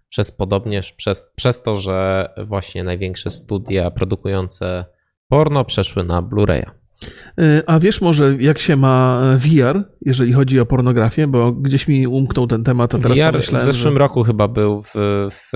przez 0.08 0.32
podobnież 0.32 0.92
przez, 0.92 1.32
przez 1.36 1.62
to, 1.62 1.76
że 1.76 2.28
właśnie 2.44 2.84
największe 2.84 3.30
studia 3.30 3.90
produkujące 3.90 4.84
porno 5.28 5.64
przeszły 5.64 6.04
na 6.04 6.22
Blu-raya. 6.22 6.70
Yy, 7.36 7.62
A 7.66 7.78
wiesz 7.78 8.00
może, 8.00 8.36
jak 8.40 8.58
się 8.58 8.76
ma 8.76 9.22
e, 9.34 9.38
VR, 9.38 9.84
jeżeli 10.00 10.32
chodzi 10.32 10.60
o 10.60 10.66
pornografię, 10.66 11.26
bo 11.26 11.52
gdzieś 11.52 11.88
mi 11.88 12.06
umknął 12.06 12.46
ten 12.46 12.64
temat, 12.64 12.94
a 12.94 12.98
teraz 12.98 13.18
VR 13.18 13.58
w 13.58 13.62
zeszłym 13.62 13.94
że... 13.94 13.98
roku 13.98 14.22
chyba 14.22 14.48
był 14.48 14.82
w, 14.82 14.92
w, 15.30 15.52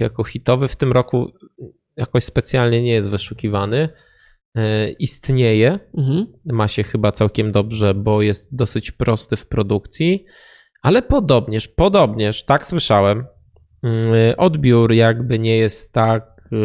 jako 0.00 0.24
hitowy, 0.24 0.68
w 0.68 0.76
tym 0.76 0.92
roku 0.92 1.32
jakoś 1.96 2.24
specjalnie 2.24 2.82
nie 2.82 2.92
jest 2.92 3.10
wyszukiwany. 3.10 3.88
E, 4.54 4.90
Istnieje, 4.90 5.78
Mhm. 5.98 6.26
ma 6.44 6.68
się 6.68 6.82
chyba 6.82 7.12
całkiem 7.12 7.52
dobrze, 7.52 7.94
bo 7.94 8.22
jest 8.22 8.56
dosyć 8.56 8.90
prosty 8.90 9.36
w 9.36 9.46
produkcji, 9.46 10.24
ale 10.82 11.02
podobnież, 11.02 11.68
podobnież, 11.68 12.44
tak 12.44 12.66
słyszałem, 12.66 13.24
mm, 13.82 14.34
odbiór 14.36 14.92
jakby 14.92 15.38
nie 15.38 15.56
jest 15.56 15.92
tak 15.92 16.40
e, 16.52 16.56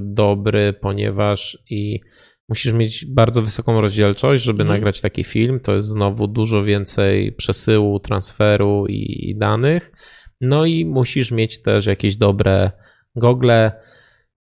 dobry, 0.00 0.72
ponieważ 0.72 1.58
i 1.70 2.00
musisz 2.48 2.72
mieć 2.72 3.06
bardzo 3.06 3.42
wysoką 3.42 3.80
rozdzielczość, 3.80 4.44
żeby 4.44 4.62
Mhm. 4.62 4.76
nagrać 4.78 5.00
taki 5.00 5.24
film. 5.24 5.60
To 5.60 5.74
jest 5.74 5.88
znowu 5.88 6.26
dużo 6.26 6.62
więcej 6.64 7.32
przesyłu, 7.32 8.00
transferu 8.00 8.86
i, 8.88 9.30
i 9.30 9.36
danych. 9.38 9.92
No 10.40 10.64
i 10.66 10.84
musisz 10.86 11.32
mieć 11.32 11.62
też 11.62 11.86
jakieś 11.86 12.16
dobre 12.16 12.70
gogle, 13.16 13.72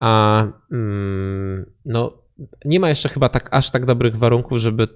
a 0.02 0.44
mm, 0.72 1.72
no 1.84 2.22
nie 2.64 2.80
ma 2.80 2.88
jeszcze 2.88 3.08
chyba 3.08 3.28
tak 3.28 3.48
aż 3.52 3.70
tak 3.70 3.86
dobrych 3.86 4.16
warunków, 4.16 4.58
żeby 4.58 4.88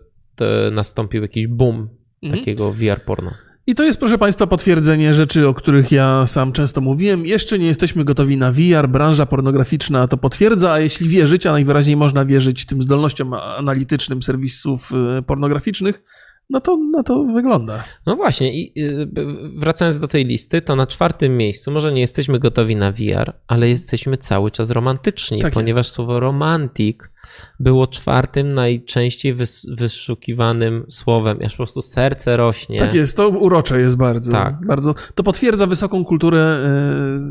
nastąpił 0.73 1.23
jakiś 1.23 1.47
boom 1.47 1.89
Mhm. 2.23 2.41
takiego 2.41 2.73
VR 2.73 3.01
porno. 3.07 3.31
I 3.67 3.75
to 3.75 3.85
jest, 3.85 3.99
proszę 3.99 4.19
Państwa, 4.19 4.47
potwierdzenie 4.47 5.15
rzeczy, 5.15 5.49
o 5.49 5.55
których 5.55 5.93
ja 5.93 6.27
sam 6.27 6.53
często 6.53 6.81
mówiłem. 6.81 7.27
Jeszcze 7.27 7.59
nie 7.59 7.67
jesteśmy 7.67 8.05
gotowi 8.05 8.37
na 8.37 8.53
VR, 8.53 8.89
branża 8.89 9.27
pornograficzna 9.27 10.09
to 10.09 10.17
potwierdza, 10.17 10.73
a 10.73 10.81
jeśli 10.81 11.09
wierzyć, 11.09 11.47
a 11.47 11.53
najwyraźniej 11.53 11.97
można 11.97 12.25
wierzyć 12.25 12.67
tym 12.67 12.83
zdolnościom 12.83 13.35
analitycznym 13.35 14.23
serwisów 14.23 14.91
y, 15.19 15.23
pornograficznych, 15.23 16.03
no 16.51 16.61
to 16.61 16.77
na 16.77 17.03
to 17.03 17.25
wygląda. 17.25 17.85
No 18.07 18.17
właśnie, 18.17 18.61
i 18.61 18.73
y, 18.83 19.09
wracając 19.57 20.01
do 20.01 20.09
tej 20.09 20.25
listy, 20.25 20.63
to 20.63 20.77
na 20.77 20.87
czwartym 20.87 21.37
miejscu 21.37 21.71
może 21.71 21.93
nie 21.93 22.01
jesteśmy 22.01 22.39
gotowi 22.39 22.77
na 22.77 22.93
VR, 22.93 23.33
ale 23.47 23.69
jesteśmy 23.69 24.17
cały 24.17 24.51
czas 24.51 24.71
romantyczni, 24.71 25.41
Tak 25.41 25.53
ponieważ 25.53 25.89
słowo 25.89 26.21
romantik 26.21 27.14
było 27.61 27.87
czwartym 27.87 28.53
najczęściej 28.53 29.35
wys- 29.35 29.77
wyszukiwanym 29.77 30.85
słowem, 30.89 31.39
aż 31.47 31.53
po 31.53 31.57
prostu 31.57 31.83
serce 31.83 32.37
rośnie. 32.37 32.79
Tak 32.79 32.95
jest, 32.95 33.17
to 33.17 33.29
urocze 33.29 33.81
jest 33.81 33.97
bardzo. 33.97 34.33
Tak. 34.33 34.67
bardzo 34.67 34.95
to 35.15 35.23
potwierdza 35.23 35.67
wysoką 35.67 36.05
kulturę 36.05 36.59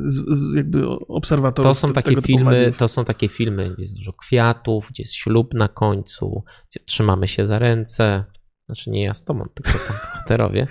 y, 0.06 0.10
z, 0.10 0.15
z, 0.15 0.56
jakby 0.56 0.89
obserwatorów. 1.08 1.70
To 1.70 1.75
są 1.75 1.94
takie 1.94 2.22
filmy, 2.22 2.51
mediów. 2.51 2.77
to 2.77 2.88
są 2.88 3.06
takie 3.06 3.27
filmy, 3.27 3.74
gdzie 3.74 3.84
jest 3.84 3.96
dużo 3.98 4.13
kwiatów, 4.13 4.88
gdzie 4.89 5.03
jest 5.03 5.13
ślub 5.13 5.53
na 5.53 5.68
końcu, 5.68 6.44
gdzie 6.72 6.80
trzymamy 6.86 7.27
się 7.27 7.48
za 7.48 7.60
ręce. 7.60 8.24
Znaczy 8.65 8.89
nie 8.89 9.03
ja 9.03 9.13
z 9.13 9.24
tobą, 9.24 9.46
tylko 9.53 9.80
tam 9.88 9.98
bohaterowie. 10.13 10.68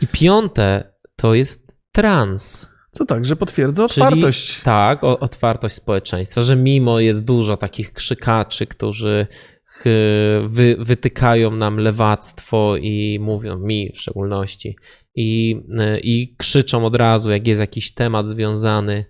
I 0.00 0.06
piąte 0.06 0.92
to 1.16 1.34
jest 1.34 1.76
trans. 1.92 2.70
Co 2.92 3.04
tak, 3.06 3.24
że 3.24 3.36
potwierdza 3.36 3.88
Czyli- 3.88 4.06
otwartość. 4.06 4.62
Tak, 4.62 5.04
o, 5.04 5.18
otwartość 5.18 5.74
społeczeństwa, 5.74 6.40
że 6.40 6.56
mimo 6.56 7.00
jest 7.00 7.24
dużo 7.24 7.56
takich 7.56 7.92
krzykaczy, 7.92 8.66
którzy 8.66 9.26
wy, 10.46 10.76
wytykają 10.78 11.50
nam 11.50 11.76
lewactwo 11.76 12.76
i 12.76 13.18
mówią 13.20 13.58
mi 13.58 13.92
w 13.94 14.00
szczególności 14.00 14.76
i, 15.14 15.60
i 16.02 16.34
krzyczą 16.38 16.84
od 16.84 16.94
razu, 16.96 17.30
jak 17.30 17.46
jest 17.46 17.60
jakiś 17.60 17.94
temat 17.94 18.26
związany 18.26 19.04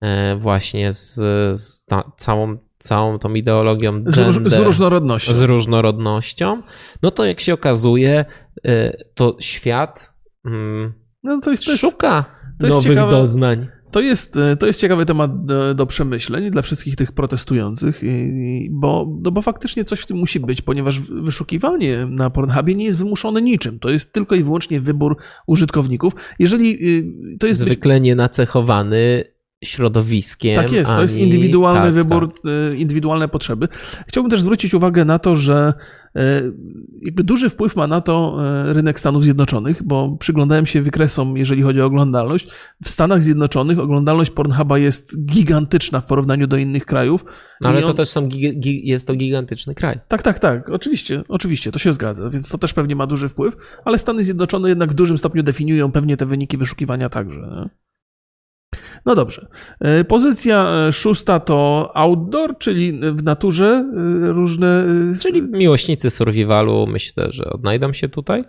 e, 0.00 0.36
właśnie 0.36 0.92
z, 0.92 1.14
z 1.60 1.84
ta, 1.84 2.12
całą, 2.16 2.56
całą 2.78 3.18
tą 3.18 3.34
ideologią 3.34 4.04
Z, 4.06 4.18
róż, 4.18 4.36
z 4.36 4.38
gender, 4.38 4.64
różnorodnością. 4.64 5.32
z 5.32 5.42
różnorodnością, 5.42 6.62
no 7.02 7.10
to 7.10 7.24
jak 7.24 7.40
się 7.40 7.54
okazuje, 7.54 8.24
e, 8.64 8.96
to 9.14 9.36
świat 9.40 10.14
mm, 10.44 10.92
No 11.22 11.40
to 11.40 11.50
jest, 11.50 11.64
szuka 11.64 12.24
nowych 12.70 12.82
ciekawe. 12.82 13.10
doznań. 13.10 13.66
To 13.90 14.00
jest, 14.00 14.38
to 14.58 14.66
jest 14.66 14.80
ciekawy 14.80 15.06
temat 15.06 15.44
do, 15.44 15.74
do 15.74 15.86
przemyśleń 15.86 16.50
dla 16.50 16.62
wszystkich 16.62 16.96
tych 16.96 17.12
protestujących, 17.12 18.02
bo, 18.70 19.18
no 19.22 19.30
bo 19.30 19.42
faktycznie 19.42 19.84
coś 19.84 20.00
w 20.00 20.06
tym 20.06 20.16
musi 20.16 20.40
być, 20.40 20.62
ponieważ 20.62 21.00
wyszukiwanie 21.00 22.06
na 22.06 22.30
Pornhubie 22.30 22.74
nie 22.74 22.84
jest 22.84 22.98
wymuszone 22.98 23.42
niczym. 23.42 23.78
To 23.78 23.90
jest 23.90 24.12
tylko 24.12 24.34
i 24.34 24.42
wyłącznie 24.42 24.80
wybór 24.80 25.16
użytkowników. 25.46 26.12
Jeżeli 26.38 26.88
y, 27.34 27.38
to 27.38 27.46
jest. 27.46 27.60
Zwykle 27.60 28.00
nienacechowany 28.00 29.24
środowiskiem. 29.64 30.56
Tak 30.56 30.72
jest, 30.72 30.90
to 30.90 31.02
jest 31.02 31.16
indywidualny 31.16 31.80
tak, 31.80 31.94
wybór, 31.94 32.34
tak. 32.34 32.44
Y, 32.72 32.76
indywidualne 32.76 33.28
potrzeby. 33.28 33.68
Chciałbym 34.06 34.30
też 34.30 34.40
zwrócić 34.40 34.74
uwagę 34.74 35.04
na 35.04 35.18
to, 35.18 35.36
że 35.36 35.72
jakby 37.02 37.24
duży 37.24 37.50
wpływ 37.50 37.76
ma 37.76 37.86
na 37.86 38.00
to 38.00 38.38
y, 38.70 38.72
rynek 38.72 39.00
Stanów 39.00 39.24
Zjednoczonych, 39.24 39.82
bo 39.82 40.16
przyglądałem 40.20 40.66
się 40.66 40.82
wykresom, 40.82 41.36
jeżeli 41.36 41.62
chodzi 41.62 41.80
o 41.80 41.84
oglądalność. 41.84 42.48
W 42.84 42.88
Stanach 42.88 43.22
Zjednoczonych 43.22 43.78
oglądalność 43.78 44.30
Pornhuba 44.30 44.78
jest 44.78 45.24
gigantyczna 45.26 46.00
w 46.00 46.06
porównaniu 46.06 46.46
do 46.46 46.56
innych 46.56 46.86
krajów. 46.86 47.24
No 47.60 47.68
ale 47.68 47.78
on... 47.78 47.84
to 47.84 47.94
też 47.94 48.08
są, 48.08 48.28
jest 48.64 49.06
to 49.06 49.14
gigantyczny 49.14 49.74
kraj. 49.74 50.00
Tak, 50.08 50.22
tak, 50.22 50.38
tak, 50.38 50.68
oczywiście, 50.68 51.22
oczywiście, 51.28 51.72
to 51.72 51.78
się 51.78 51.92
zgadza, 51.92 52.30
więc 52.30 52.48
to 52.48 52.58
też 52.58 52.74
pewnie 52.74 52.96
ma 52.96 53.06
duży 53.06 53.28
wpływ, 53.28 53.56
ale 53.84 53.98
Stany 53.98 54.22
Zjednoczone 54.22 54.68
jednak 54.68 54.90
w 54.90 54.94
dużym 54.94 55.18
stopniu 55.18 55.42
definiują 55.42 55.92
pewnie 55.92 56.16
te 56.16 56.26
wyniki 56.26 56.56
wyszukiwania 56.56 57.08
także. 57.08 57.40
Nie? 57.40 57.91
No 59.06 59.14
dobrze. 59.14 59.46
E, 59.80 60.04
pozycja 60.04 60.86
e, 60.88 60.92
szósta 60.92 61.40
to 61.40 61.90
outdoor, 61.94 62.58
czyli 62.58 63.00
w 63.12 63.22
naturze 63.22 63.66
e, 63.66 64.32
różne. 64.32 64.86
Czyli 65.20 65.42
miłośnicy 65.42 66.10
survivalu 66.10 66.86
myślę, 66.86 67.26
że 67.30 67.44
odnajdą 67.44 67.92
się 67.92 68.08
tutaj. 68.08 68.44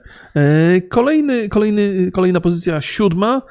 Kolejny, 0.89 1.49
kolejny, 1.49 2.11
kolejna 2.11 2.41
pozycja 2.41 2.81
siódma 2.81 3.41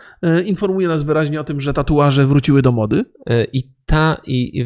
informuje 0.45 0.89
nas 0.89 1.05
wyraźnie 1.05 1.41
o 1.41 1.45
tym, 1.45 1.61
że 1.61 1.73
tatuaże 1.73 2.27
wróciły 2.27 2.63
do 2.63 2.73
mody. 2.73 3.05
I 3.53 3.63
ta, 3.87 4.17
i, 4.27 4.59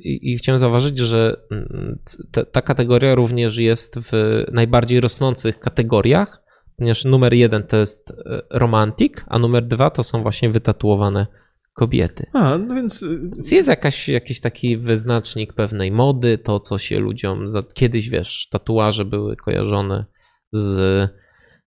i, 0.00 0.32
i 0.32 0.36
chciałem 0.38 0.58
zauważyć, 0.58 0.98
że 0.98 1.36
mm, 1.50 1.98
ta, 2.32 2.44
ta 2.44 2.62
kategoria 2.62 3.14
również 3.14 3.56
jest 3.56 3.98
w 3.98 4.44
najbardziej 4.52 5.00
rosnących 5.00 5.58
kategoriach, 5.58 6.42
ponieważ 6.76 7.04
numer 7.04 7.34
jeden 7.34 7.62
to 7.62 7.76
jest 7.76 8.12
romantik, 8.50 9.24
a 9.28 9.38
numer 9.38 9.66
dwa 9.66 9.90
to 9.90 10.02
są 10.02 10.22
właśnie 10.22 10.50
wytatuowane 10.50 11.26
kobiety. 11.74 12.26
A, 12.32 12.58
no 12.58 12.74
więc... 12.74 13.04
więc 13.22 13.52
jest 13.52 13.68
jakaś, 13.68 14.08
jakiś 14.08 14.40
taki 14.40 14.76
wyznacznik 14.76 15.52
pewnej 15.52 15.92
mody, 15.92 16.38
to 16.38 16.60
co 16.60 16.78
się 16.78 17.00
ludziom, 17.00 17.50
za, 17.50 17.62
kiedyś 17.62 18.08
wiesz, 18.08 18.48
tatuaże 18.50 19.04
były 19.04 19.36
kojarzone 19.36 20.04
z 20.52 21.10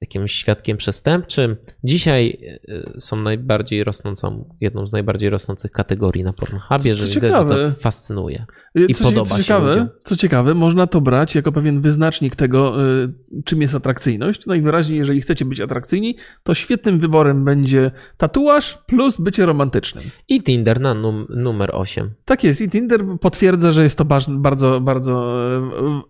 jakimś 0.04 0.32
świadkiem 0.32 0.78
przestępczym. 0.78 1.56
Dzisiaj 1.84 2.38
e, 2.68 3.00
są 3.00 3.16
najbardziej 3.16 3.84
rosnącą, 3.84 4.56
jedną 4.62 4.88
z 4.88 4.92
najbardziej 4.92 5.30
rosnących 5.30 5.72
kategorii 5.72 6.24
na 6.24 6.34
Pornhubie, 6.34 6.96
że 6.96 7.08
widać, 7.08 7.34
że 7.34 7.46
to 7.46 7.72
fascynuje 7.80 8.46
i 8.76 8.94
co, 8.94 9.04
podoba 9.04 9.26
co 9.26 9.38
się 9.38 9.44
ciekawe, 9.44 9.68
ludziom. 9.68 9.90
Co 10.04 10.16
ciekawe, 10.16 10.54
można 10.54 10.88
to 10.88 11.02
brać 11.02 11.36
jako 11.36 11.52
pewien 11.52 11.82
wyznacznik 11.82 12.36
tego, 12.36 12.84
e, 13.04 13.44
czym 13.46 13.62
jest 13.62 13.76
atrakcyjność. 13.76 14.46
Najwyraźniej, 14.46 15.00
jeżeli 15.00 15.22
chcecie 15.22 15.46
być 15.46 15.62
atrakcyjni, 15.62 16.16
to 16.44 16.56
świetnym 16.56 17.00
wyborem 17.00 17.46
będzie 17.46 17.92
tatuaż 18.18 18.84
plus 18.88 19.18
bycie 19.18 19.46
romantycznym. 19.46 20.04
I 20.28 20.44
Tinder 20.44 20.80
na 20.82 20.94
num 20.94 21.28
numer 21.30 21.70
8. 21.74 22.14
Tak 22.26 22.44
jest, 22.44 22.62
i 22.62 22.70
Tinder 22.70 23.06
potwierdza, 23.22 23.72
że 23.72 23.84
jest 23.84 23.98
to 23.98 24.06
bardzo, 24.30 24.82
bardzo 24.82 25.36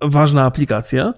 e, 0.01 0.09
ważna 0.09 0.45
aplikacja. 0.45 1.13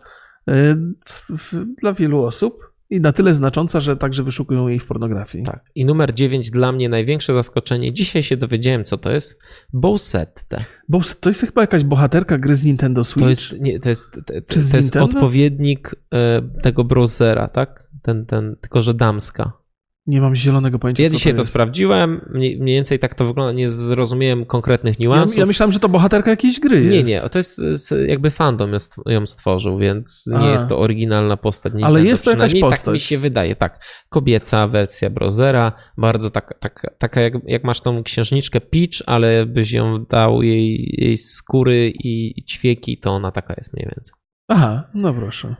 Dla 1.81 1.93
wielu 1.93 2.23
osób 2.23 2.75
i 2.89 3.01
na 3.01 3.13
tyle 3.13 3.33
znacząca, 3.33 3.79
że 3.79 3.97
także 3.97 4.23
wyszukują 4.23 4.67
jej 4.67 4.79
w 4.79 4.85
pornografii. 4.85 5.43
Tak. 5.43 5.65
I 5.75 5.85
numer 5.85 6.13
9 6.13 6.51
dla 6.51 6.71
mnie 6.71 6.89
największe 6.89 7.33
zaskoczenie. 7.33 7.93
Dzisiaj 7.93 8.23
się 8.23 8.37
dowiedziałem, 8.37 8.83
co 8.83 8.97
to 8.97 9.11
jest. 9.11 9.39
Bowsette. 9.73 10.57
Bowsette 10.89 11.21
to 11.21 11.29
jest 11.29 11.41
chyba 11.41 11.61
jakaś 11.61 11.83
bohaterka 11.83 12.37
gry 12.37 12.55
z 12.55 12.63
Nintendo 12.63 13.03
Switch. 13.03 13.23
To 13.23 13.29
jest, 13.29 13.61
nie, 13.61 13.79
to 13.79 13.89
jest, 13.89 14.11
to, 14.11 14.33
to 14.69 14.77
jest 14.77 14.95
odpowiednik 14.95 15.95
e, 16.13 16.41
tego 16.61 16.83
browsera, 16.83 17.47
tak? 17.47 17.87
Ten, 18.01 18.25
ten, 18.25 18.55
tylko 18.61 18.81
że 18.81 18.93
damska. 18.93 19.64
Nie 20.07 20.21
mam 20.21 20.35
zielonego 20.35 20.79
pojęcia. 20.79 21.03
Ja 21.03 21.09
dzisiaj 21.09 21.33
to, 21.33 21.37
to 21.37 21.43
sprawdziłem. 21.43 22.21
Mniej, 22.33 22.59
mniej, 22.59 22.75
więcej 22.75 22.99
tak 22.99 23.13
to 23.13 23.25
wygląda. 23.25 23.53
Nie 23.53 23.71
zrozumiałem 23.71 24.45
konkretnych 24.45 24.99
niuansów. 24.99 25.35
Ja, 25.35 25.39
ja 25.39 25.45
myślałem, 25.45 25.71
że 25.71 25.79
to 25.79 25.89
bohaterka 25.89 26.29
jakiejś 26.29 26.59
gry 26.59 26.83
jest. 26.83 27.07
Nie, 27.07 27.13
nie. 27.13 27.29
To 27.29 27.39
jest 27.39 27.61
jakby 28.07 28.31
fandom 28.31 28.71
ją 29.05 29.25
stworzył, 29.25 29.77
więc 29.77 30.25
nie 30.27 30.49
A. 30.49 30.51
jest 30.51 30.67
to 30.67 30.79
oryginalna 30.79 31.37
postać. 31.37 31.73
Nintendo. 31.73 31.87
Ale 31.87 32.05
jest 32.05 32.25
to 32.25 32.31
jakaś 32.31 32.51
tak 32.51 32.61
postać. 32.61 32.85
Tak 32.85 32.93
mi 32.93 32.99
się 32.99 33.17
wydaje, 33.17 33.55
tak. 33.55 33.85
Kobieca 34.09 34.67
wersja 34.67 35.09
browsera. 35.09 35.71
Bardzo 35.97 36.29
taka, 36.29 36.55
taka, 36.59 36.91
taka 36.97 37.21
jak, 37.21 37.33
jak 37.45 37.63
masz 37.63 37.81
tą 37.81 38.03
księżniczkę 38.03 38.61
Peach, 38.61 39.01
ale 39.05 39.45
byś 39.45 39.71
ją 39.71 40.05
dał 40.05 40.41
jej, 40.41 40.95
jej 40.97 41.17
skóry 41.17 41.93
i 41.95 42.43
ćwieki, 42.49 42.97
to 42.97 43.11
ona 43.11 43.31
taka 43.31 43.53
jest 43.57 43.73
mniej 43.73 43.85
więcej. 43.95 44.13
Aha, 44.47 44.83
no 44.93 45.13
proszę. 45.13 45.55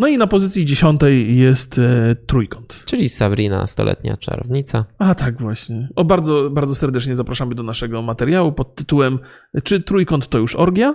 No 0.00 0.08
i 0.08 0.18
na 0.18 0.26
pozycji 0.26 0.64
dziesiątej 0.64 1.36
jest 1.36 1.78
e, 1.78 2.16
trójkąt. 2.26 2.82
Czyli 2.84 3.08
Sabrina, 3.08 3.66
stoletnia 3.66 4.16
czarownica. 4.16 4.84
A 4.98 5.14
tak, 5.14 5.40
właśnie. 5.40 5.88
O, 5.96 6.04
bardzo, 6.04 6.50
bardzo 6.50 6.74
serdecznie 6.74 7.14
zapraszamy 7.14 7.54
do 7.54 7.62
naszego 7.62 8.02
materiału 8.02 8.52
pod 8.52 8.74
tytułem 8.74 9.18
Czy 9.64 9.80
trójkąt 9.80 10.28
to 10.28 10.38
już 10.38 10.56
orgia? 10.56 10.94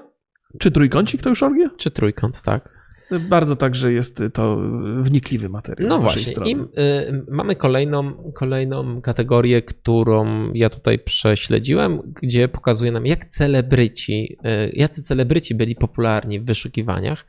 Czy 0.60 0.72
trójkącik 0.72 1.22
to 1.22 1.30
już 1.30 1.44
orgia? 1.44 1.70
Czy 1.78 1.92
trójkąt, 1.92 2.42
tak. 2.42 2.86
Bardzo 3.30 3.56
także 3.56 3.94
jest 3.94 4.24
to 4.34 4.58
wnikliwy 5.02 5.50
materiał. 5.50 5.90
No 5.90 6.00
właśnie. 6.00 6.52
I, 6.52 6.56
y, 6.56 7.26
mamy 7.32 7.56
kolejną, 7.56 8.32
kolejną 8.34 9.02
kategorię, 9.02 9.62
którą 9.62 10.52
ja 10.54 10.70
tutaj 10.70 11.00
prześledziłem, 11.00 12.14
gdzie 12.22 12.48
pokazuje 12.48 12.92
nam, 12.92 13.06
jak 13.06 13.26
celebryci, 13.26 14.38
y, 14.46 14.72
jacy 14.74 15.02
celebryci 15.04 15.56
byli 15.56 15.76
popularni 15.76 16.40
w 16.40 16.46
wyszukiwaniach. 16.46 17.26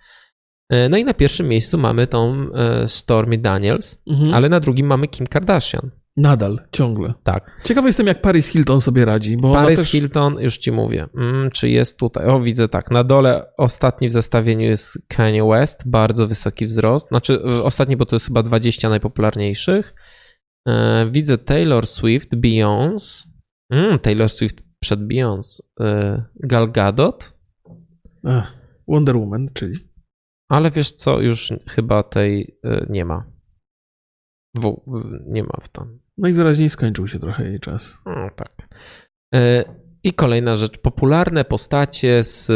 E, 0.71 0.89
no 0.89 0.97
i 0.97 1.05
na 1.05 1.15
pierwszym 1.15 1.49
miejscu 1.49 1.79
mamy 1.79 2.07
tą 2.07 2.47
e, 2.55 2.89
Stormy 2.89 3.39
Daniels, 3.39 4.03
mhm. 4.07 4.35
ale 4.35 4.49
na 4.49 4.61
drugim 4.61 4.87
mamy 4.87 5.09
Kim 5.09 5.27
Kardashian. 5.27 5.91
Nadal, 6.17 6.61
ciągle. 6.73 7.15
Tak. 7.23 7.61
Ciekawy 7.65 7.89
jestem, 7.89 8.07
jak 8.07 8.23
Paris 8.23 8.49
Hilton 8.49 8.81
sobie 8.81 9.05
radzi. 9.05 9.37
Bo 9.37 9.53
Paris 9.53 9.81
też... 9.81 9.91
Hilton, 9.91 10.41
już 10.41 10.59
ci 10.59 10.73
mówię, 10.73 11.07
mm, 11.17 11.51
czy 11.51 11.69
jest 11.71 11.99
tutaj. 11.99 12.27
O, 12.27 12.41
widzę 12.41 12.69
tak. 12.69 12.91
Na 12.91 13.05
dole 13.05 13.47
ostatni 13.57 14.09
w 14.09 14.13
zestawieniu 14.13 14.65
jest 14.67 14.99
Kanye 15.09 15.45
West, 15.45 15.91
bardzo 15.91 16.27
wysoki 16.27 16.67
wzrost. 16.67 17.09
Znaczy, 17.09 17.43
ostatni, 17.43 17.97
bo 17.97 18.07
to 18.07 18.17
jest 18.17 18.27
chyba 18.27 18.43
20 18.43 18.89
najpopularniejszych. 18.89 19.95
E, 20.69 21.07
widzę 21.11 21.39
Taylor 21.39 21.87
Swift, 21.87 22.37
Beyoncé. 22.37 23.29
Mm, 23.71 23.99
Taylor 23.99 24.29
Swift 24.29 24.63
przed 24.81 25.01
Beyoncé. 25.01 25.61
Gal 26.37 26.71
Gadot. 26.73 27.33
Ech, 28.25 28.53
Wonder 28.89 29.17
Woman, 29.17 29.47
czyli. 29.55 29.96
Ale 30.49 30.71
wiesz 30.71 30.93
co, 30.93 31.21
już 31.21 31.53
chyba 31.69 32.03
tej 32.03 32.59
y, 32.65 32.87
nie 32.91 33.05
ma. 33.05 33.25
W, 34.55 34.77
nie 35.27 35.43
ma 35.43 35.59
w 35.63 35.69
tam. 35.69 35.99
Najwyraźniej 36.19 36.71
skończył 36.71 37.09
się 37.09 37.19
trochę 37.19 37.49
jej 37.49 37.61
czas. 37.61 37.99
No, 38.07 38.31
tak. 38.37 38.69
Y, 39.35 39.65
I 40.03 40.13
kolejna 40.13 40.57
rzecz. 40.57 40.79
Popularne 40.79 41.45
postacie 41.45 42.25
z, 42.25 42.47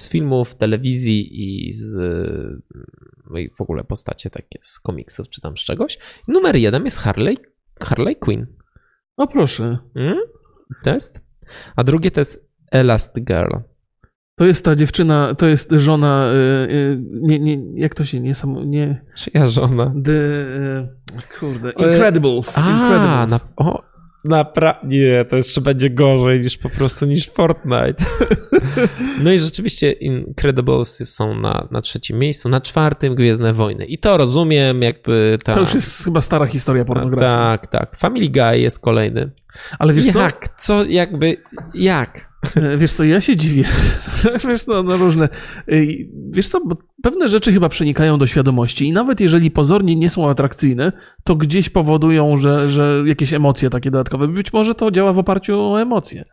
z 0.00 0.08
filmów, 0.08 0.54
telewizji 0.54 1.28
i 1.68 1.72
z. 1.72 1.96
No 3.30 3.38
i 3.38 3.50
w 3.50 3.60
ogóle 3.60 3.84
postacie 3.84 4.30
takie 4.30 4.58
z 4.62 4.80
komiksów 4.80 5.28
czy 5.28 5.40
tam 5.40 5.56
z 5.56 5.60
czegoś. 5.60 5.98
Numer 6.28 6.56
jeden 6.56 6.84
jest 6.84 6.98
Harley, 6.98 7.38
Harley 7.80 8.16
Quinn. 8.16 8.46
O 9.16 9.26
proszę. 9.26 9.78
Hmm? 9.94 10.18
Test. 10.82 11.24
A 11.76 11.84
drugie 11.84 12.10
to 12.10 12.20
jest 12.20 12.50
Elastigirl. 12.72 13.73
To 14.36 14.44
jest 14.44 14.64
ta 14.64 14.76
dziewczyna, 14.76 15.34
to 15.34 15.46
jest 15.48 15.70
żona, 15.76 16.32
yy, 16.68 17.02
nie, 17.12 17.40
nie, 17.40 17.58
jak 17.74 17.94
to 17.94 18.04
się, 18.04 18.20
nie 18.20 18.34
samo, 18.34 18.64
nie... 18.64 19.04
Czyja 19.16 19.46
żona? 19.46 19.94
The, 20.04 20.12
yy, 20.12 21.22
kurde, 21.38 21.70
Incredibles. 21.70 22.58
A, 22.58 22.60
Incredibles. 22.60 23.30
Na, 23.30 23.64
o, 23.64 23.82
naprawdę, 24.24 24.86
nie, 24.86 25.24
to 25.24 25.36
jeszcze 25.36 25.60
będzie 25.60 25.90
gorzej 25.90 26.40
niż 26.40 26.58
po 26.58 26.70
prostu, 26.70 27.06
niż 27.06 27.30
Fortnite. 27.30 28.04
no 29.24 29.32
i 29.32 29.38
rzeczywiście 29.38 29.92
Incredibles 29.92 31.14
są 31.14 31.40
na, 31.40 31.68
na 31.70 31.82
trzecim 31.82 32.18
miejscu, 32.18 32.48
na 32.48 32.60
czwartym 32.60 33.14
Gwiezdne 33.14 33.52
Wojny. 33.52 33.84
I 33.84 33.98
to 33.98 34.16
rozumiem, 34.16 34.82
jakby 34.82 35.36
ta... 35.44 35.54
To 35.54 35.60
już 35.60 35.74
jest 35.74 36.04
chyba 36.04 36.20
stara 36.20 36.46
historia 36.46 36.84
pornografii. 36.84 37.36
Tak, 37.36 37.66
tak. 37.66 37.96
Family 37.96 38.28
Guy 38.28 38.58
jest 38.58 38.80
kolejny. 38.80 39.30
Ale 39.78 39.92
wiesz 39.92 40.14
jak? 40.14 40.48
Co? 40.48 40.84
co, 40.84 40.90
jakby, 40.90 41.36
jak? 41.74 42.33
Wiesz 42.78 42.92
co, 42.92 43.04
ja 43.04 43.20
się 43.20 43.36
dziwię. 43.36 43.64
wiesz 44.48 44.66
no, 44.66 44.82
no 44.82 44.96
różne. 44.96 45.28
E, 45.68 45.76
wiesz 46.30 46.48
co, 46.48 46.60
pewne 47.02 47.28
rzeczy 47.28 47.52
chyba 47.52 47.68
przenikają 47.68 48.18
do 48.18 48.26
świadomości 48.26 48.88
i 48.88 48.92
nawet 48.92 49.20
jeżeli 49.20 49.50
pozornie 49.50 49.96
nie 49.96 50.10
są 50.10 50.30
atrakcyjne, 50.30 50.92
to 51.24 51.36
gdzieś 51.36 51.68
powodują, 51.68 52.38
że, 52.38 52.70
że 52.70 53.02
jakieś 53.06 53.32
emocje 53.32 53.70
takie 53.70 53.90
dodatkowe. 53.90 54.28
Być 54.28 54.52
może 54.52 54.74
to 54.74 54.90
działa 54.90 55.12
w 55.12 55.18
oparciu 55.18 55.60
o 55.60 55.82
emocje. 55.82 56.24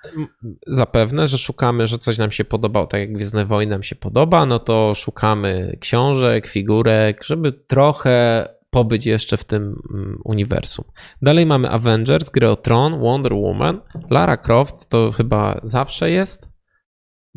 Zapewne, 0.68 1.28
że 1.28 1.38
szukamy, 1.38 1.88
że 1.88 1.98
coś 1.98 2.18
nam 2.18 2.32
się 2.32 2.46
podobało, 2.46 2.88
tak 2.88 3.02
jak 3.02 3.14
Gwiezdne 3.14 3.46
Wojny 3.46 3.72
nam 3.72 3.84
się 3.84 3.96
podoba, 3.96 4.46
no 4.46 4.60
to 4.60 4.94
szukamy 4.96 5.78
książek, 5.80 6.48
figurek, 6.48 7.24
żeby 7.24 7.52
trochę 7.52 8.48
pobyć 8.72 9.06
jeszcze 9.06 9.38
w 9.38 9.44
tym 9.44 9.82
mm, 9.94 10.20
uniwersum. 10.26 10.86
Dalej 11.22 11.46
mamy 11.46 11.70
Avengers, 11.70 12.30
grę 12.30 12.52
o 12.52 12.56
Tron, 12.56 13.00
Wonder 13.00 13.34
Woman, 13.34 13.82
Lara 14.10 14.38
Croft 14.38 14.90
to 14.90 15.12
chyba 15.12 15.60
zawsze 15.64 16.12
jest. 16.12 16.52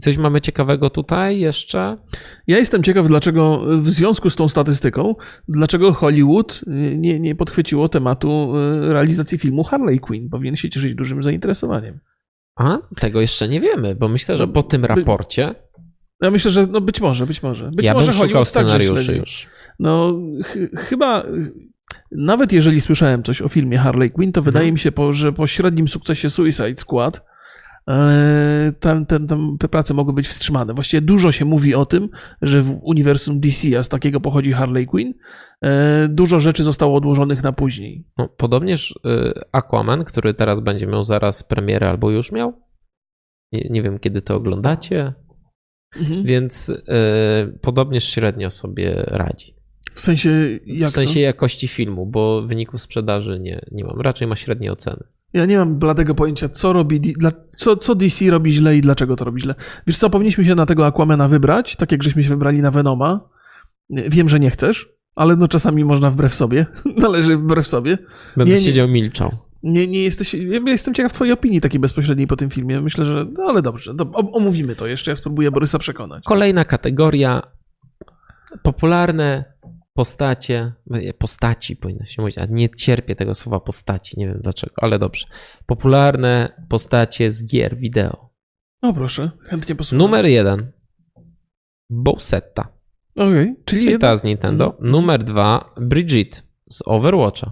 Coś 0.01 0.17
mamy 0.17 0.41
ciekawego 0.41 0.91
tutaj 0.91 1.41
jeszcze? 1.41 1.97
Ja 2.47 2.59
jestem 2.59 2.83
ciekaw, 2.83 3.07
dlaczego 3.07 3.63
w 3.83 3.91
związku 3.91 4.31
z 4.31 4.37
tą 4.37 4.49
statystyką, 4.49 5.15
dlaczego 5.49 5.93
Hollywood 5.93 6.61
nie, 6.97 7.21
nie 7.21 7.35
podchwyciło 7.35 7.89
tematu 7.89 8.53
e, 8.57 8.93
realizacji 8.93 9.39
filmu 9.39 9.65
Harley 9.65 10.01
Quinn. 10.01 10.29
Powinien 10.31 10.57
się 10.57 10.71
cieszyć 10.71 10.95
dużym 10.95 11.23
zainteresowaniem. 11.23 12.01
A, 12.57 12.79
tego 13.01 13.21
jeszcze 13.21 13.49
nie 13.49 13.61
wiemy, 13.61 13.95
bo 13.95 14.09
myślę, 14.09 14.37
że 14.37 14.49
po 14.49 14.63
tym 14.63 14.85
raporcie. 14.85 15.55
Ja 16.23 16.31
myślę, 16.31 16.51
że 16.51 16.67
no 16.67 16.81
być 16.81 17.01
może, 17.01 17.27
być 17.27 17.43
może. 17.43 17.71
Być 17.71 17.87
ja 17.87 17.95
może 17.95 18.13
bym 18.13 18.21
szukał 18.21 18.45
scenariuszy 18.45 19.17
już. 19.17 19.49
No, 19.79 20.21
ch 20.45 20.59
chyba 20.77 21.27
nawet 22.13 22.53
jeżeli 22.53 22.81
słyszałem 22.81 23.23
coś 23.23 23.43
o 23.43 23.49
filmie 23.49 23.79
Harley 23.79 24.11
Quinn, 24.11 24.33
to 24.33 24.43
wydaje 24.43 24.65
mhm. 24.65 24.75
mi 24.75 24.79
się, 24.79 24.93
po, 24.93 25.13
że 25.13 25.33
po 25.33 25.47
średnim 25.47 25.89
sukcesie 25.89 26.31
Suicide 26.31 26.77
Squad 26.77 27.35
E, 27.89 28.73
tam, 28.81 29.07
tam, 29.07 29.27
tam 29.27 29.57
te 29.59 29.69
prace 29.69 29.95
mogły 29.95 30.13
być 30.13 30.29
wstrzymane. 30.29 30.75
Właściwie 30.75 31.01
dużo 31.01 31.33
się 31.33 31.45
mówi 31.45 31.75
o 31.75 31.87
tym, 31.87 32.09
że 32.43 32.63
w 32.63 32.79
uniwersum 32.83 33.41
DC, 33.41 33.79
a 33.79 33.83
z 33.83 33.89
takiego 33.89 34.21
pochodzi 34.21 34.53
Harley 34.53 34.87
Quinn, 34.87 35.15
e, 35.63 36.09
dużo 36.09 36.41
rzeczy 36.41 36.65
zostało 36.65 36.97
odłożonych 36.97 37.43
na 37.43 37.53
później. 37.53 38.07
No, 38.19 38.29
podobnież 38.29 38.95
e, 39.05 39.33
Aquaman, 39.53 40.05
który 40.05 40.35
teraz 40.35 40.61
będzie 40.61 40.87
miał 40.87 41.05
zaraz 41.05 41.43
premierę 41.43 41.89
albo 41.91 42.11
już 42.11 42.33
miał. 42.33 42.53
Nie, 43.53 43.69
nie 43.71 43.83
wiem, 43.83 43.99
kiedy 43.99 44.23
to 44.23 44.37
oglądacie. 44.37 45.15
Mhm. 45.97 46.23
Więc 46.25 46.73
podobnież 47.63 48.05
średnio 48.05 48.51
sobie 48.51 48.95
radzi. 49.07 49.54
W 49.95 50.01
sensie 50.01 50.31
jak 50.67 50.91
W 50.91 50.93
sensie 50.93 51.15
to? 51.15 51.21
jakości 51.21 51.69
filmu, 51.69 52.07
bo 52.07 52.43
wyników 52.43 52.83
sprzedaży 52.83 53.41
nie, 53.41 53.61
nie 53.73 53.85
mam. 53.85 54.01
Raczej 54.01 54.29
ma 54.29 54.37
średnie 54.37 54.73
oceny. 54.73 55.05
Ja 55.33 55.47
nie 55.47 55.59
mam 55.59 55.79
bladego 55.79 56.15
pojęcia, 56.15 56.49
co 56.49 56.73
robi, 56.73 57.15
co, 57.57 57.77
co 57.77 57.95
DC 57.95 58.31
robi 58.31 58.53
źle 58.53 58.77
i 58.77 58.81
dlaczego 58.81 59.17
to 59.17 59.25
robi 59.25 59.43
źle. 59.43 59.55
Wiesz 59.87 59.99
co, 59.99 60.11
powinniśmy 60.11 60.45
się 60.45 60.55
na 60.55 60.67
tego 60.67 60.87
Aquamana 60.87 61.29
wybrać, 61.29 61.77
tak 61.77 61.93
jak 61.93 62.03
żeśmy 62.03 62.23
się 62.23 62.29
wybrali 62.29 62.63
na 62.63 62.71
Venoma. 62.71 63.29
Wiem, 63.91 64.29
że 64.29 64.41
nie 64.41 64.51
chcesz, 64.51 64.89
ale 65.17 65.37
no 65.37 65.49
czasami 65.49 65.85
można 65.85 66.11
wbrew 66.11 66.35
sobie. 66.35 66.67
Należy 66.97 67.37
wbrew 67.37 67.67
sobie. 67.67 67.99
Będę 68.37 68.55
nie, 68.55 68.61
siedział 68.61 68.89
milczał. 68.89 69.33
Nie, 69.63 69.87
nie 69.87 70.03
jesteś. 70.03 70.35
Ja 70.35 70.61
jestem 70.67 70.95
ciekaw 70.95 71.13
Twojej 71.13 71.33
opinii 71.33 71.61
takiej 71.61 71.81
bezpośredniej 71.81 72.27
po 72.27 72.37
tym 72.37 72.51
filmie. 72.51 72.81
Myślę, 72.81 73.05
że. 73.05 73.27
No 73.33 73.45
ale 73.45 73.63
dobrze, 73.63 73.95
do, 73.95 74.11
omówimy 74.13 74.77
to 74.77 74.87
jeszcze. 74.87 75.11
Ja 75.11 75.17
spróbuję 75.17 75.51
Borysa 75.51 75.79
przekonać. 75.79 76.25
Kolejna 76.25 76.65
kategoria. 76.65 77.43
Popularne 78.63 79.54
postacie, 79.95 80.73
postaci 81.19 81.77
powinno 81.77 82.05
się 82.05 82.23
mówić, 82.23 82.39
a 82.39 82.47
nie 82.47 82.71
cierpię 82.71 83.17
tego 83.17 83.35
słowa 83.35 83.61
postaci, 83.61 84.19
nie 84.19 84.27
wiem 84.27 84.41
dlaczego, 84.43 84.75
ale 84.77 84.99
dobrze. 84.99 85.27
Popularne 85.67 86.63
postacie 86.69 87.31
z 87.31 87.47
gier 87.47 87.77
wideo. 87.77 88.31
O 88.83 88.95
proszę, 88.95 89.31
chętnie 89.41 89.75
posłucham. 89.75 89.99
Numer 89.99 90.27
jeden. 90.27 90.73
Bowsetta. 91.91 92.69
Okej, 93.17 93.43
okay, 93.43 93.57
czyli, 93.65 93.83
czyli 93.83 93.99
ta 93.99 94.17
z 94.17 94.25
Nintendo. 94.25 94.67
Mhm. 94.67 94.91
Numer 94.91 95.25
dwa. 95.25 95.75
Bridget 95.81 96.45
z 96.71 96.83
Overwatcha. 96.87 97.51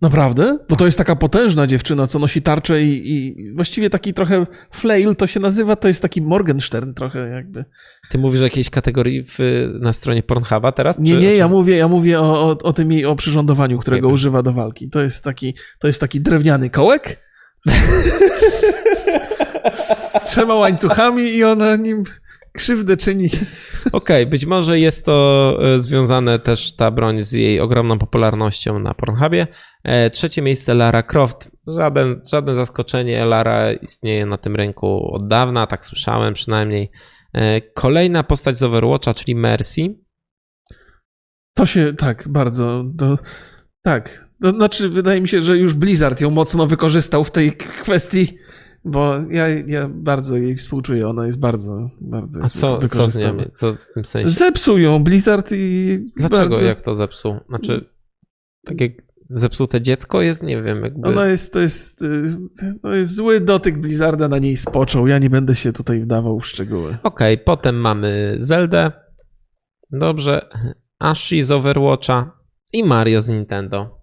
Naprawdę? 0.00 0.58
Bo 0.68 0.76
to 0.76 0.86
jest 0.86 0.98
taka 0.98 1.16
potężna 1.16 1.66
dziewczyna, 1.66 2.06
co 2.06 2.18
nosi 2.18 2.42
tarczę 2.42 2.82
i, 2.82 3.12
i, 3.12 3.52
właściwie 3.52 3.90
taki 3.90 4.14
trochę 4.14 4.46
flail 4.72 5.16
to 5.16 5.26
się 5.26 5.40
nazywa, 5.40 5.76
to 5.76 5.88
jest 5.88 6.02
taki 6.02 6.22
Morgenstern 6.22 6.94
trochę 6.94 7.28
jakby. 7.28 7.64
Ty 8.10 8.18
mówisz 8.18 8.40
o 8.40 8.44
jakiejś 8.44 8.70
kategorii 8.70 9.24
w, 9.24 9.38
na 9.80 9.92
stronie 9.92 10.22
Pornhuba 10.22 10.72
teraz? 10.72 10.98
Nie, 10.98 11.14
czy, 11.14 11.20
nie, 11.20 11.34
ja 11.34 11.48
mówię, 11.48 11.76
ja 11.76 11.88
mówię 11.88 12.20
o, 12.20 12.48
o, 12.48 12.58
o 12.62 12.72
tym 12.72 12.90
o 13.06 13.16
przyrządowaniu, 13.16 13.78
którego 13.78 14.08
używa 14.08 14.42
do 14.42 14.52
walki. 14.52 14.90
To 14.90 15.00
jest 15.00 15.24
taki, 15.24 15.54
to 15.78 15.86
jest 15.86 16.00
taki 16.00 16.20
drewniany 16.20 16.70
kołek 16.70 17.26
z 19.70 20.12
trzema 20.26 20.54
łańcuchami 20.54 21.22
i 21.22 21.44
ona 21.44 21.76
nim 21.76 22.04
krzywdę 22.56 22.96
czyni. 22.96 23.26
Okej, 23.26 23.92
okay, 23.92 24.26
być 24.26 24.46
może 24.46 24.78
jest 24.78 25.06
to 25.06 25.58
e, 25.62 25.80
związane 25.80 26.38
też 26.38 26.76
ta 26.76 26.90
broń 26.90 27.20
z 27.20 27.32
jej 27.32 27.60
ogromną 27.60 27.98
popularnością 27.98 28.78
na 28.78 28.94
Pornhubie. 28.94 29.46
E, 29.84 30.10
trzecie 30.10 30.42
miejsce 30.42 30.74
Lara 30.74 31.02
Croft. 31.02 31.50
Żaden, 31.66 32.20
żadne 32.32 32.54
zaskoczenie, 32.54 33.24
Lara 33.24 33.72
istnieje 33.72 34.26
na 34.26 34.38
tym 34.38 34.56
rynku 34.56 35.14
od 35.14 35.28
dawna, 35.28 35.66
tak 35.66 35.84
słyszałem 35.84 36.34
przynajmniej. 36.34 36.90
E, 37.34 37.60
kolejna 37.60 38.22
postać 38.22 38.58
z 38.58 38.62
Overwatcha, 38.62 39.14
czyli 39.14 39.34
Mercy. 39.34 39.94
To 41.54 41.66
się, 41.66 41.94
tak, 41.98 42.28
bardzo, 42.28 42.84
to, 42.98 43.18
tak. 43.82 44.26
To 44.42 44.50
znaczy, 44.50 44.88
wydaje 44.88 45.20
mi 45.20 45.28
się, 45.28 45.42
że 45.42 45.58
już 45.58 45.74
Blizzard 45.74 46.20
ją 46.20 46.30
mocno 46.30 46.66
wykorzystał 46.66 47.24
w 47.24 47.30
tej 47.30 47.52
kwestii. 47.52 48.38
Bo 48.88 49.16
ja, 49.30 49.48
ja 49.48 49.88
bardzo 49.88 50.36
jej 50.36 50.56
współczuję, 50.56 51.08
ona 51.08 51.26
jest 51.26 51.38
bardzo, 51.38 51.90
bardzo 52.00 52.42
A 52.42 52.48
co, 52.48 52.88
co 52.88 53.06
z 53.06 53.18
nią, 53.18 53.36
co 53.54 53.74
w 53.74 53.92
tym 53.94 54.04
sensie? 54.04 54.28
Zepsuł 54.28 54.78
ją 54.78 55.04
Blizzard 55.04 55.50
i 55.52 55.96
Dlaczego, 56.16 56.48
bardzo... 56.48 56.64
jak 56.64 56.82
to 56.82 56.94
zepsuł? 56.94 57.36
Znaczy, 57.48 57.88
tak 58.64 58.80
jak 58.80 58.92
zepsute 59.30 59.80
dziecko 59.80 60.22
jest, 60.22 60.42
nie 60.42 60.62
wiem, 60.62 60.82
jakby... 60.82 61.08
Ona 61.08 61.26
jest, 61.26 61.52
to 61.52 61.60
jest, 61.60 62.04
to 62.82 62.94
jest 62.94 63.14
zły 63.14 63.40
dotyk 63.40 63.78
Blizzarda 63.78 64.28
na 64.28 64.38
niej 64.38 64.56
spoczął, 64.56 65.06
ja 65.06 65.18
nie 65.18 65.30
będę 65.30 65.54
się 65.54 65.72
tutaj 65.72 66.00
wdawał 66.00 66.40
w 66.40 66.46
szczegóły. 66.46 66.98
Okej, 67.02 67.34
okay, 67.34 67.44
potem 67.44 67.76
mamy 67.76 68.34
Zeldę, 68.38 68.92
dobrze, 69.90 70.48
Ashi 70.98 71.42
z 71.42 71.50
Overwatcha 71.50 72.32
i 72.72 72.84
Mario 72.84 73.20
z 73.20 73.28
Nintendo. 73.28 74.00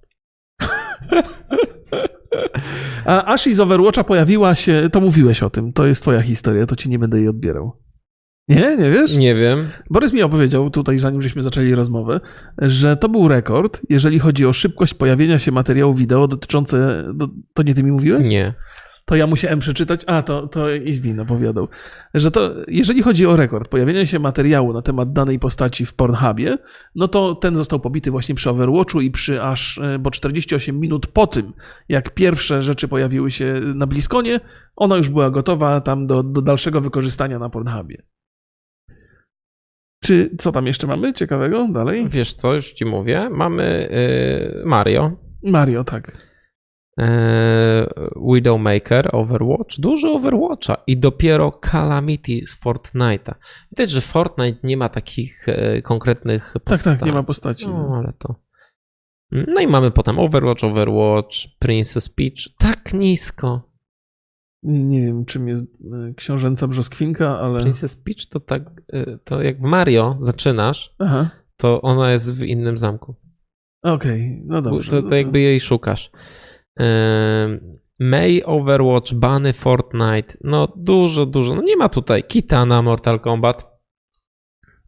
A 3.05 3.33
Ashi 3.33 3.53
z 3.53 3.59
Overwatcha 3.59 4.03
pojawiła 4.03 4.55
się, 4.55 4.89
to 4.91 5.01
mówiłeś 5.01 5.43
o 5.43 5.49
tym, 5.49 5.73
to 5.73 5.85
jest 5.85 6.01
twoja 6.01 6.21
historia, 6.21 6.65
to 6.65 6.75
ci 6.75 6.89
nie 6.89 6.99
będę 6.99 7.17
jej 7.17 7.27
odbierał. 7.27 7.71
Nie, 8.47 8.77
nie 8.77 8.91
wiesz? 8.91 9.15
Nie 9.15 9.35
wiem. 9.35 9.67
Borys 9.89 10.13
mi 10.13 10.21
opowiedział 10.21 10.69
tutaj, 10.69 10.99
zanim 10.99 11.21
żeśmy 11.21 11.43
zaczęli 11.43 11.75
rozmowę, 11.75 12.19
że 12.57 12.97
to 12.97 13.09
był 13.09 13.27
rekord, 13.27 13.81
jeżeli 13.89 14.19
chodzi 14.19 14.45
o 14.45 14.53
szybkość 14.53 14.93
pojawienia 14.93 15.39
się 15.39 15.51
materiału 15.51 15.95
wideo 15.95 16.27
dotyczące. 16.27 17.03
To 17.53 17.63
nie 17.63 17.75
ty 17.75 17.83
mi 17.83 17.91
mówiłeś? 17.91 18.27
Nie 18.27 18.53
to 19.05 19.15
ja 19.15 19.27
musiałem 19.27 19.59
przeczytać, 19.59 20.01
a 20.07 20.21
to, 20.21 20.47
to 20.47 20.69
Izdin 20.69 21.19
opowiadał, 21.19 21.67
że 22.13 22.31
to 22.31 22.51
jeżeli 22.67 23.01
chodzi 23.01 23.25
o 23.25 23.35
rekord 23.35 23.67
pojawienia 23.67 24.05
się 24.05 24.19
materiału 24.19 24.73
na 24.73 24.81
temat 24.81 25.13
danej 25.13 25.39
postaci 25.39 25.85
w 25.85 25.93
Pornhubie, 25.93 26.57
no 26.95 27.07
to 27.07 27.35
ten 27.35 27.57
został 27.57 27.79
pobity 27.79 28.11
właśnie 28.11 28.35
przy 28.35 28.49
Overwatchu 28.49 29.01
i 29.01 29.11
przy 29.11 29.41
aż, 29.41 29.77
e, 29.77 29.99
bo 29.99 30.11
48 30.11 30.79
minut 30.79 31.07
po 31.07 31.27
tym, 31.27 31.53
jak 31.89 32.13
pierwsze 32.13 32.63
rzeczy 32.63 32.87
pojawiły 32.87 33.31
się 33.31 33.61
na 33.75 33.87
Bliskonie, 33.87 34.39
ona 34.75 34.97
już 34.97 35.09
była 35.09 35.29
gotowa 35.29 35.81
tam 35.81 36.07
do, 36.07 36.23
do 36.23 36.41
dalszego 36.41 36.81
wykorzystania 36.81 37.39
na 37.39 37.49
Pornhubie. 37.49 38.03
Czy 40.03 40.35
co 40.37 40.51
tam 40.51 40.67
jeszcze 40.67 40.87
mamy 40.87 41.13
ciekawego 41.13 41.67
dalej? 41.67 42.09
Wiesz 42.09 42.33
co, 42.33 42.53
już 42.53 42.73
ci 42.73 42.85
mówię. 42.85 43.29
Mamy 43.29 43.89
yy, 44.55 44.65
Mario. 44.65 45.11
Mario, 45.43 45.83
tak. 45.83 46.32
E, 46.99 47.87
Widowmaker, 48.33 49.09
Overwatch, 49.15 49.79
dużo 49.79 50.13
Overwatcha 50.13 50.77
i 50.87 50.97
dopiero 50.97 51.51
Calamity 51.51 52.45
z 52.45 52.61
Fortnite'a. 52.61 53.33
Widać, 53.71 53.89
że 53.89 54.01
Fortnite 54.01 54.59
nie 54.63 54.77
ma 54.77 54.89
takich 54.89 55.49
e, 55.49 55.81
konkretnych 55.81 56.53
postaci. 56.53 56.83
Tak, 56.83 56.99
tak, 56.99 57.07
nie 57.07 57.13
ma 57.13 57.23
postaci. 57.23 57.67
No, 57.67 57.87
no, 57.89 57.95
ale 57.95 58.13
to... 58.17 58.35
No 59.31 59.61
i 59.61 59.67
mamy 59.67 59.91
potem 59.91 60.19
Overwatch, 60.19 60.63
Overwatch, 60.63 61.35
Princess 61.59 62.09
Peach. 62.09 62.57
Tak 62.57 62.93
nisko. 62.93 63.69
Nie 64.63 65.01
wiem, 65.01 65.25
czym 65.25 65.47
jest 65.47 65.63
e, 65.63 66.13
książęca 66.13 66.67
brzoskwinka, 66.67 67.39
ale... 67.39 67.61
Princess 67.61 67.95
Peach 67.95 68.25
to 68.29 68.39
tak, 68.39 68.63
to 69.23 69.41
jak 69.41 69.59
w 69.59 69.63
Mario 69.63 70.17
zaczynasz, 70.19 70.95
Aha. 70.99 71.29
to 71.57 71.81
ona 71.81 72.11
jest 72.11 72.35
w 72.35 72.43
innym 72.43 72.77
zamku. 72.77 73.15
Okej, 73.83 74.25
okay, 74.27 74.43
no 74.45 74.61
dobrze. 74.61 74.91
To, 74.91 75.01
to, 75.01 75.09
to 75.09 75.15
jakby 75.15 75.39
jej 75.39 75.59
szukasz. 75.59 76.11
May, 77.99 78.43
Overwatch, 78.43 79.13
Bunny, 79.13 79.53
Fortnite. 79.53 80.37
No 80.43 80.67
dużo, 80.75 81.25
dużo. 81.25 81.55
No 81.55 81.61
nie 81.61 81.77
ma 81.77 81.89
tutaj 81.89 82.23
Kitana 82.23 82.81
Mortal 82.81 83.19
Kombat. 83.19 83.73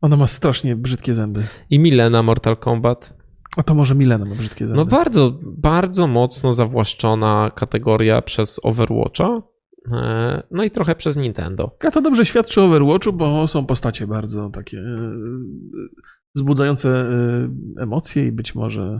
Ona 0.02 0.18
ma 0.18 0.28
strasznie 0.28 0.76
brzydkie 0.76 1.14
zęby. 1.14 1.48
I 1.70 1.80
Milena 1.80 2.24
Mortal 2.24 2.58
Kombat. 2.58 3.18
A 3.58 3.64
to 3.64 3.76
może 3.76 3.96
Milena 3.96 4.26
ma 4.26 4.36
brzydkie 4.36 4.68
zęby. 4.68 4.84
No 4.84 4.86
bardzo, 4.86 5.40
bardzo 5.44 6.08
mocno 6.08 6.54
zawłaszczona 6.54 7.52
kategoria 7.56 8.22
przez 8.22 8.60
Overwatcha. 8.64 9.42
E, 9.92 10.44
no 10.52 10.64
i 10.64 10.72
trochę 10.72 10.96
przez 10.96 11.18
Nintendo. 11.18 11.78
A 11.88 11.92
to 11.92 12.02
dobrze 12.02 12.26
świadczy 12.26 12.62
o 12.62 12.66
Overwatchu, 12.66 13.14
bo 13.14 13.48
są 13.48 13.66
postacie 13.66 14.08
bardzo 14.08 14.50
takie 14.50 14.78
e, 14.78 15.12
wzbudzające 16.36 16.90
e, 16.90 17.50
emocje 17.82 18.28
i 18.28 18.32
być 18.32 18.56
może 18.56 19.00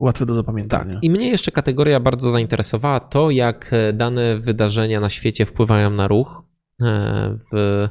łatwe 0.00 0.26
do 0.26 0.34
zapamiętania. 0.34 0.94
Tak. 0.94 1.04
I 1.04 1.10
mnie 1.10 1.28
jeszcze 1.28 1.52
kategoria 1.52 2.00
bardzo 2.00 2.30
zainteresowała 2.30 3.00
to, 3.00 3.30
jak 3.30 3.70
e, 3.72 3.92
dane 3.92 4.38
wydarzenia 4.38 5.00
na 5.00 5.08
świecie 5.08 5.46
wpływają 5.46 5.90
na 5.90 6.08
ruch. 6.08 6.42
E, 6.80 7.38
w 7.52 7.88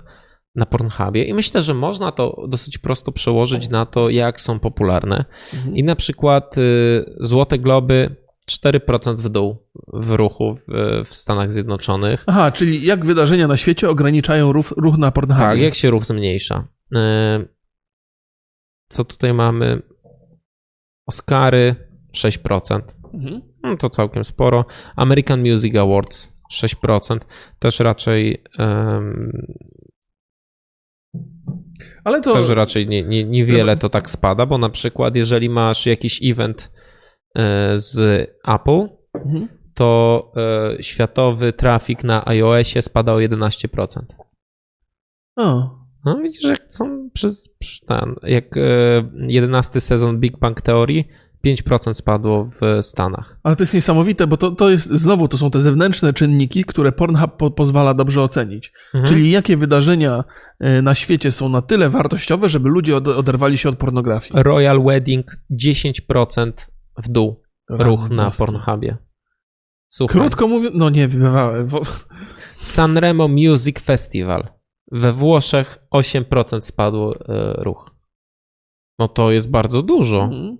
na 0.58 0.66
Pornhubie 0.66 1.24
i 1.24 1.34
myślę, 1.34 1.62
że 1.62 1.74
można 1.74 2.12
to 2.12 2.46
dosyć 2.48 2.78
prosto 2.78 3.12
przełożyć 3.12 3.70
na 3.70 3.86
to, 3.86 4.10
jak 4.10 4.42
są 4.42 4.60
popularne. 4.60 5.26
Mhm. 5.54 5.76
I 5.76 5.84
na 5.84 5.96
przykład 5.96 6.58
y, 6.58 7.16
Złote 7.20 7.60
Globy 7.60 8.16
4% 8.52 9.16
w 9.18 9.30
dół 9.30 9.68
w 9.94 10.12
ruchu 10.12 10.56
w, 10.56 10.62
w, 11.06 11.14
Stanach 11.14 11.52
Zjednoczonych. 11.52 12.24
Aha, 12.28 12.52
czyli 12.52 12.86
jak 12.86 13.06
wydarzenia 13.06 13.48
na 13.48 13.58
świecie 13.58 13.90
ograniczają 13.90 14.54
ruch, 14.54 14.72
ruch 14.78 14.98
na 14.98 15.12
Pornhubie. 15.12 15.46
Tak, 15.46 15.62
jak 15.62 15.76
się 15.76 15.90
ruch 15.90 16.06
zmniejsza. 16.06 16.68
Co 18.90 19.06
tutaj 19.06 19.34
mamy? 19.34 19.82
Oscary 21.06 21.87
6%. 22.14 22.82
Mhm. 23.14 23.42
No 23.64 23.78
to 23.78 23.90
całkiem 23.90 24.26
sporo. 24.26 24.66
American 24.96 25.40
Music 25.40 25.76
Awards 25.76 26.34
6%. 26.54 27.20
Też 27.60 27.80
raczej 27.80 28.44
um, 28.60 29.32
ale 32.04 32.22
to... 32.22 32.34
Też 32.34 32.50
raczej 32.50 32.88
nie, 32.88 33.04
nie, 33.04 33.24
niewiele 33.24 33.78
to 33.78 33.90
tak 33.90 34.10
spada, 34.10 34.46
bo 34.46 34.58
na 34.58 34.70
przykład 34.70 35.16
jeżeli 35.16 35.50
masz 35.50 35.86
jakiś 35.86 36.20
event 36.24 36.72
e, 37.36 37.78
z 37.78 38.00
Apple, 38.48 38.88
mhm. 39.26 39.48
to 39.74 40.32
e, 40.38 40.84
światowy 40.84 41.54
trafik 41.54 42.04
na 42.04 42.26
iOSie 42.26 42.82
spada 42.82 43.14
o 43.14 43.18
11%. 43.18 44.02
O. 45.36 45.78
No 46.06 46.18
widzisz, 46.24 46.44
jak 46.44 46.66
są 46.70 47.10
przez, 47.14 47.50
ten, 47.88 48.16
jak 48.24 48.56
11 49.28 49.78
e, 49.78 49.82
sezon 49.82 50.20
Big 50.20 50.40
Bang 50.40 50.62
Theory 50.62 51.04
5% 51.46 51.94
spadło 51.94 52.50
w 52.62 52.86
Stanach. 52.86 53.40
Ale 53.44 53.56
to 53.56 53.64
jest 53.64 53.74
niesamowite, 53.74 54.28
bo 54.28 54.38
to, 54.38 54.52
to 54.52 54.70
jest 54.70 54.88
znowu 54.88 55.28
to 55.28 55.38
są 55.38 55.52
te 55.52 55.60
zewnętrzne 55.60 56.14
czynniki, 56.14 56.66
które 56.66 56.92
Pornhub 56.92 57.38
po, 57.38 57.52
pozwala 57.52 57.94
dobrze 57.94 58.22
ocenić. 58.22 58.72
Mhm. 58.86 59.06
Czyli 59.06 59.32
jakie 59.32 59.58
wydarzenia 59.58 60.24
e, 60.60 60.82
na 60.82 60.96
świecie 60.96 61.32
są 61.32 61.50
na 61.50 61.62
tyle 61.62 61.90
wartościowe, 61.90 62.50
żeby 62.50 62.70
ludzie 62.70 62.98
od, 62.98 63.08
oderwali 63.08 63.58
się 63.58 63.70
od 63.70 63.78
pornografii. 63.78 64.44
Royal 64.44 64.84
Wedding 64.84 65.26
10% 65.64 66.52
w 67.04 67.10
dół. 67.10 67.42
Ruch 67.70 68.10
na 68.10 68.32
Pornhubie. 68.32 68.98
Słuchaj. 69.88 70.22
Krótko 70.22 70.48
mówiąc, 70.48 70.76
no 70.80 70.90
nie, 70.90 71.08
wybywałem. 71.08 71.68
Bo... 71.68 71.82
Sanremo 72.56 73.28
Music 73.28 73.80
Festival. 73.80 74.48
We 74.92 75.14
Włoszech 75.14 75.80
8% 75.94 76.62
spadł 76.62 77.12
e, 77.12 77.54
ruch. 77.58 77.92
No 79.00 79.08
to 79.08 79.32
jest 79.32 79.52
bardzo 79.52 79.82
dużo. 79.82 80.24
Mhm. 80.24 80.58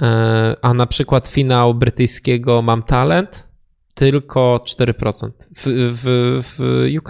E, 0.00 0.56
a 0.62 0.74
na 0.74 0.86
przykład 0.86 1.28
finał 1.28 1.74
brytyjskiego 1.74 2.62
Mam 2.62 2.82
Talent 2.82 3.48
tylko 3.94 4.60
4% 4.64 5.30
w, 5.56 5.64
w, 5.92 6.04
w 6.42 6.86
UK. 6.98 7.08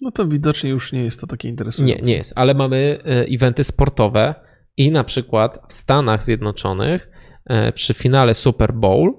No 0.00 0.10
to 0.10 0.26
widocznie 0.26 0.70
już 0.70 0.92
nie 0.92 1.04
jest 1.04 1.20
to 1.20 1.26
takie 1.26 1.48
interesujące. 1.48 2.02
Nie, 2.02 2.08
nie 2.08 2.16
jest, 2.16 2.32
ale 2.36 2.54
mamy 2.54 2.98
e, 3.04 3.24
eventy 3.34 3.64
sportowe 3.64 4.34
i 4.76 4.90
na 4.90 5.04
przykład 5.04 5.58
w 5.68 5.72
Stanach 5.72 6.22
Zjednoczonych 6.22 7.10
e, 7.44 7.72
przy 7.72 7.94
finale 7.94 8.34
Super 8.34 8.74
Bowl 8.74 9.14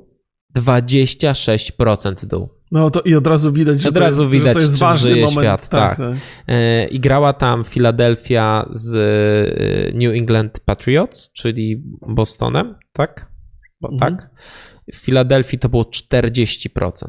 26% 0.58 2.26
dół. 2.26 2.50
No 2.72 2.90
to 2.90 3.02
i 3.02 3.16
od 3.16 3.28
razu 3.28 3.52
widać, 3.52 3.82
że, 3.82 3.90
od 3.90 3.98
razu 3.98 4.18
to, 4.18 4.24
jest, 4.24 4.32
widać, 4.34 4.48
że 4.48 4.54
to 4.54 4.60
jest 4.60 4.78
ważny 4.78 5.12
żyje 5.12 5.26
moment. 5.26 5.42
świat. 5.42 5.70
Tak, 5.70 5.98
tak. 5.98 5.98
tak. 5.98 6.92
I 6.92 7.00
grała 7.00 7.34
tam 7.34 7.64
Philadelphia 7.64 8.70
z 8.72 8.94
New 9.96 10.14
England 10.14 10.60
Patriots, 10.60 11.34
czyli 11.34 11.84
Bostonem 12.08 12.76
tak? 12.96 13.32
Bo, 13.82 13.92
mhm. 13.92 14.16
Tak? 14.16 14.30
W 14.94 14.96
Filadelfii 14.96 15.60
to 15.60 15.70
było 15.70 15.84
40%. 15.84 17.08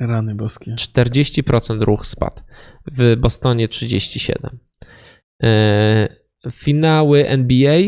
Rany 0.00 0.34
boskie. 0.34 0.74
40% 0.74 1.82
ruch 1.82 2.06
spadł. 2.06 2.42
W 2.92 3.16
Bostonie 3.16 3.68
37%. 3.68 4.48
E, 5.42 6.08
finały 6.50 7.28
NBA 7.28 7.78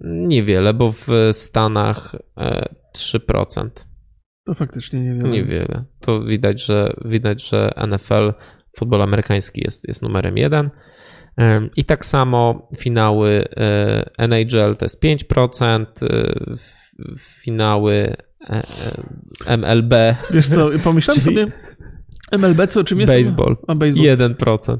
niewiele, 0.00 0.74
bo 0.74 0.92
w 0.92 1.08
Stanach 1.32 2.16
3%. 2.96 3.87
To 4.48 4.54
faktycznie 4.54 5.00
niewiele. 5.00 5.28
Niewiele. 5.28 5.84
To 6.00 6.22
widać, 6.22 6.64
że 6.64 6.92
widać, 7.04 7.48
że 7.48 7.74
NFL, 7.86 8.32
futbol 8.76 9.02
amerykański 9.02 9.60
jest, 9.64 9.88
jest 9.88 10.02
numerem 10.02 10.36
jeden. 10.36 10.70
I 11.76 11.84
tak 11.84 12.04
samo 12.04 12.68
finały 12.76 13.44
e, 13.56 14.10
NHL 14.18 14.76
to 14.76 14.84
jest 14.84 15.02
5%, 15.02 15.86
e, 16.02 16.34
finały 17.18 18.16
e, 19.46 19.56
MLB. 19.56 19.94
Wiesz 20.30 20.48
co, 20.48 20.70
pomyślałem 20.84 21.22
sobie, 21.22 21.46
MLB 22.32 22.66
co 22.68 22.84
czym 22.84 23.00
jest? 23.00 23.12
Baseball. 23.12 23.56
A 23.66 23.74
baseball. 23.74 24.04
1%. 24.04 24.78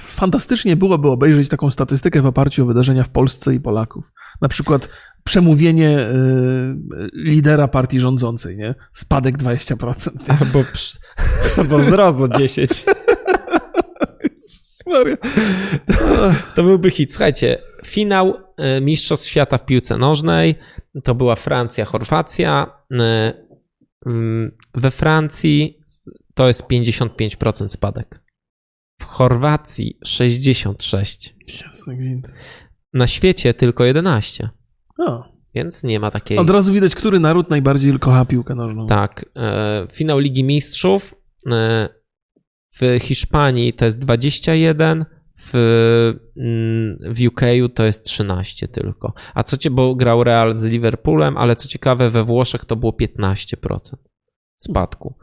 Fantastycznie 0.00 0.76
byłoby 0.76 1.08
obejrzeć 1.08 1.48
taką 1.48 1.70
statystykę 1.70 2.22
w 2.22 2.26
oparciu 2.26 2.62
o 2.62 2.66
wydarzenia 2.66 3.04
w 3.04 3.08
Polsce 3.08 3.54
i 3.54 3.60
Polaków. 3.60 4.04
Na 4.40 4.48
przykład 4.48 4.88
przemówienie 5.24 6.08
lidera 7.12 7.68
partii 7.68 8.00
rządzącej, 8.00 8.56
nie? 8.56 8.74
Spadek 8.92 9.38
20%. 9.38 10.10
Albo, 10.40 10.64
albo 11.58 11.78
wzrost 11.78 12.20
o 12.20 12.28
10%. 12.28 12.94
Maria. 14.88 15.16
To 16.54 16.62
byłby 16.62 16.90
hit. 16.90 17.12
Słuchajcie, 17.12 17.58
finał 17.84 18.34
e, 18.56 18.80
Mistrzostw 18.80 19.28
Świata 19.28 19.58
w 19.58 19.64
piłce 19.64 19.98
nożnej 19.98 20.54
to 21.04 21.14
była 21.14 21.36
Francja, 21.36 21.84
Chorwacja. 21.84 22.66
E, 22.92 23.34
mm, 24.06 24.52
we 24.74 24.90
Francji 24.90 25.78
to 26.34 26.46
jest 26.46 26.62
55% 26.62 27.68
spadek. 27.68 28.20
W 29.00 29.04
Chorwacji 29.04 29.98
66. 30.04 31.34
Jasny 31.66 31.96
gwint. 31.96 32.34
Na 32.94 33.06
świecie 33.06 33.54
tylko 33.54 33.84
11. 33.84 34.48
O. 34.98 35.24
Więc 35.54 35.84
nie 35.84 36.00
ma 36.00 36.10
takiej. 36.10 36.38
Od 36.38 36.50
razu 36.50 36.72
widać, 36.72 36.94
który 36.94 37.20
naród 37.20 37.50
najbardziej 37.50 37.98
kocha 37.98 38.24
piłkę 38.24 38.54
nożną. 38.54 38.86
Tak. 38.86 39.24
E, 39.36 39.86
finał 39.92 40.18
Ligi 40.18 40.44
Mistrzów 40.44 41.14
w 42.80 42.98
Hiszpanii 43.00 43.72
to 43.72 43.84
jest 43.84 43.98
21, 43.98 45.04
w, 45.38 45.54
mm, 46.36 47.14
w 47.14 47.26
UK 47.26 47.40
to 47.74 47.84
jest 47.84 48.04
13 48.04 48.68
tylko. 48.68 49.12
A 49.34 49.42
co 49.42 49.56
cię, 49.56 49.70
bo 49.70 49.94
grał 49.94 50.24
Real 50.24 50.54
z 50.54 50.64
Liverpoolem, 50.64 51.36
ale 51.36 51.56
co 51.56 51.68
ciekawe, 51.68 52.10
we 52.10 52.24
Włoszech 52.24 52.64
to 52.64 52.76
było 52.76 52.92
15% 52.92 53.94
spadku. 54.58 55.14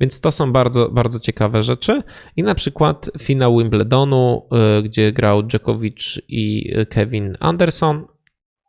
Więc 0.00 0.20
to 0.20 0.30
są 0.30 0.52
bardzo, 0.52 0.88
bardzo 0.88 1.20
ciekawe 1.20 1.62
rzeczy. 1.62 2.02
I 2.36 2.42
na 2.42 2.54
przykład 2.54 3.10
finał 3.18 3.58
Wimbledonu, 3.58 4.48
y, 4.78 4.82
gdzie 4.82 5.12
grał 5.12 5.42
Djokovic 5.42 6.20
i 6.28 6.74
Kevin 6.90 7.36
Anderson 7.40 8.06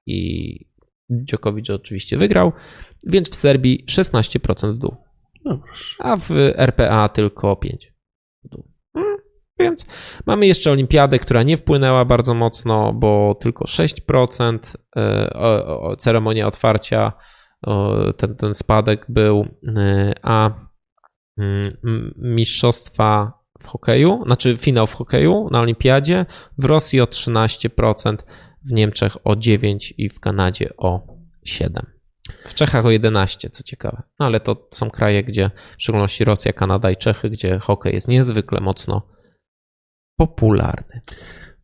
i 0.06 0.72
Djokovic 1.10 1.70
oczywiście 1.70 2.18
wygrał, 2.18 2.52
więc 3.08 3.30
w 3.30 3.36
Serbii 3.36 3.86
16% 3.86 4.74
w 4.74 4.78
dół. 4.78 4.96
No 5.46 5.60
a 6.00 6.18
w 6.18 6.32
RPA 6.56 7.10
tylko 7.10 7.54
5%. 7.54 7.78
Hmm, 8.94 9.18
więc 9.60 9.86
mamy 10.26 10.48
jeszcze 10.48 10.72
olimpiadę, 10.72 11.20
która 11.20 11.44
nie 11.44 11.58
wpłynęła 11.58 12.06
bardzo 12.06 12.34
mocno, 12.34 12.94
bo 12.94 13.36
tylko 13.40 13.66
6% 13.66 14.76
e, 14.96 15.96
ceremonia 15.98 16.48
otwarcia, 16.48 17.14
ten, 18.18 18.36
ten 18.36 18.54
spadek 18.54 19.06
był, 19.10 19.48
e, 19.78 20.14
a 20.22 20.52
mm, 21.38 22.14
mistrzostwa 22.18 23.42
w 23.60 23.68
hokeju, 23.68 24.24
znaczy 24.26 24.58
finał 24.58 24.88
w 24.88 24.94
hokeju 24.94 25.50
na 25.52 25.60
olimpiadzie, 25.60 26.26
w 26.58 26.66
Rosji 26.66 27.02
o 27.02 27.06
13%, 27.06 28.18
w 28.66 28.72
Niemczech 28.72 29.18
o 29.24 29.36
9% 29.36 29.94
i 29.98 30.10
w 30.10 30.20
Kanadzie 30.20 30.70
o 30.78 31.08
7%. 31.48 31.82
W 32.46 32.54
Czechach 32.54 32.86
o 32.86 32.92
11, 32.92 33.50
co 33.50 33.64
ciekawe. 33.64 34.04
No 34.20 34.26
ale 34.26 34.40
to 34.40 34.68
są 34.72 34.90
kraje, 34.90 35.24
gdzie 35.24 35.52
w 35.78 35.82
szczególności 35.82 36.26
Rosja, 36.26 36.54
Kanada 36.54 36.92
i 36.92 36.98
Czechy, 36.98 37.30
gdzie 37.30 37.60
hokej 37.60 37.94
jest 37.94 38.08
niezwykle 38.08 38.60
mocno 38.62 39.08
popularny. 40.18 41.02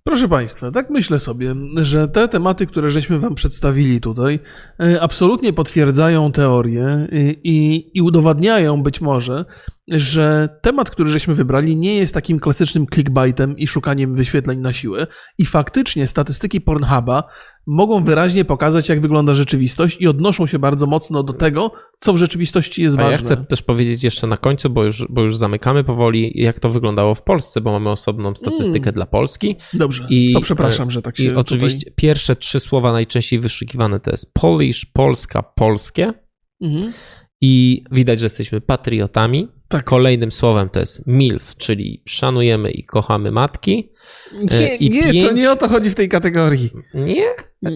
Proszę 0.07 0.27
Państwa, 0.27 0.71
tak 0.71 0.89
myślę 0.89 1.19
sobie, 1.19 1.55
że 1.75 2.07
te 2.07 2.27
tematy, 2.27 2.67
które 2.67 2.89
żeśmy 2.89 3.19
Wam 3.19 3.35
przedstawili 3.35 4.01
tutaj, 4.01 4.39
e, 4.79 5.01
absolutnie 5.01 5.53
potwierdzają 5.53 6.31
teorię 6.31 6.83
e, 6.83 7.07
i, 7.43 7.89
i 7.97 8.01
udowadniają 8.01 8.83
być 8.83 9.01
może, 9.01 9.45
że 9.87 10.49
temat, 10.61 10.89
który 10.89 11.09
żeśmy 11.09 11.35
wybrali, 11.35 11.75
nie 11.75 11.95
jest 11.95 12.13
takim 12.13 12.39
klasycznym 12.39 12.85
clickbaitem 12.93 13.57
i 13.57 13.67
szukaniem 13.67 14.15
wyświetleń 14.15 14.59
na 14.59 14.73
siłę. 14.73 15.07
I 15.37 15.45
faktycznie 15.45 16.07
statystyki 16.07 16.61
Pornhuba 16.61 17.23
mogą 17.67 18.03
wyraźnie 18.03 18.45
pokazać, 18.45 18.89
jak 18.89 19.01
wygląda 19.01 19.33
rzeczywistość 19.33 19.97
i 19.99 20.07
odnoszą 20.07 20.47
się 20.47 20.59
bardzo 20.59 20.87
mocno 20.87 21.23
do 21.23 21.33
tego, 21.33 21.71
co 21.99 22.13
w 22.13 22.17
rzeczywistości 22.17 22.83
jest 22.83 22.99
A 22.99 23.01
ważne. 23.01 23.11
Ja 23.11 23.17
chcę 23.17 23.37
też 23.37 23.61
powiedzieć 23.61 24.03
jeszcze 24.03 24.27
na 24.27 24.37
końcu, 24.37 24.69
bo 24.69 24.83
już, 24.83 25.05
bo 25.09 25.21
już 25.21 25.37
zamykamy 25.37 25.83
powoli, 25.83 26.31
jak 26.35 26.59
to 26.59 26.69
wyglądało 26.69 27.15
w 27.15 27.23
Polsce, 27.23 27.61
bo 27.61 27.71
mamy 27.71 27.89
osobną 27.89 28.35
statystykę 28.35 28.89
mm. 28.89 28.93
dla 28.93 29.05
Polski. 29.05 29.55
Dobrze, 29.73 30.07
I, 30.09 30.33
co 30.33 30.41
przepraszam, 30.41 30.91
że 30.91 31.01
tak 31.01 31.17
się 31.17 31.23
I 31.23 31.35
oczywiście 31.35 31.79
tutaj... 31.79 31.93
pierwsze 31.95 32.35
trzy 32.35 32.59
słowa 32.59 32.91
najczęściej 32.91 33.39
wyszukiwane 33.39 33.99
to 33.99 34.11
jest 34.11 34.33
Polish, 34.33 34.85
Polska, 34.85 35.43
Polskie. 35.43 36.13
Mhm. 36.61 36.93
I 37.41 37.83
widać, 37.91 38.19
że 38.19 38.25
jesteśmy 38.25 38.61
patriotami. 38.61 39.47
Tak. 39.67 39.85
Kolejnym 39.85 40.31
słowem 40.31 40.69
to 40.69 40.79
jest 40.79 41.07
MILF, 41.07 41.55
czyli 41.55 42.01
szanujemy 42.05 42.71
i 42.71 42.83
kochamy 42.83 43.31
matki. 43.31 43.89
Nie, 44.33 44.75
I 44.75 44.89
nie 44.89 45.03
pięć- 45.03 45.25
to 45.27 45.31
nie 45.31 45.51
o 45.51 45.55
to 45.55 45.67
chodzi 45.67 45.89
w 45.89 45.95
tej 45.95 46.09
kategorii. 46.09 46.71
Nie? 46.93 47.23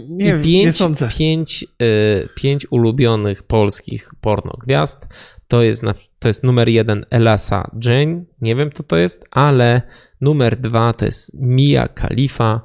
Nie, 0.09 0.25
I 0.29 0.43
pięć, 0.43 0.65
nie 0.65 0.73
sądzę. 0.73 1.09
Pięć, 1.17 1.63
y, 1.81 2.29
pięć 2.35 2.71
ulubionych 2.71 3.43
polskich 3.43 4.11
pornogwiazd. 4.21 5.07
To 5.47 5.63
jest, 5.63 5.83
na, 5.83 5.93
to 6.19 6.27
jest 6.27 6.43
numer 6.43 6.69
jeden 6.69 7.05
Elasa 7.09 7.71
Jane. 7.85 8.23
Nie 8.41 8.55
wiem, 8.55 8.69
kto 8.69 8.83
to 8.83 8.97
jest, 8.97 9.25
ale 9.31 9.81
numer 10.21 10.55
dwa 10.55 10.93
to 10.93 11.05
jest 11.05 11.31
Mia 11.33 11.87
Khalifa, 11.87 12.61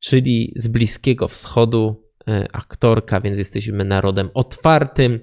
czyli 0.00 0.52
z 0.56 0.68
Bliskiego 0.68 1.28
Wschodu 1.28 2.02
y, 2.28 2.46
aktorka, 2.52 3.20
więc 3.20 3.38
jesteśmy 3.38 3.84
narodem 3.84 4.30
otwartym, 4.34 5.20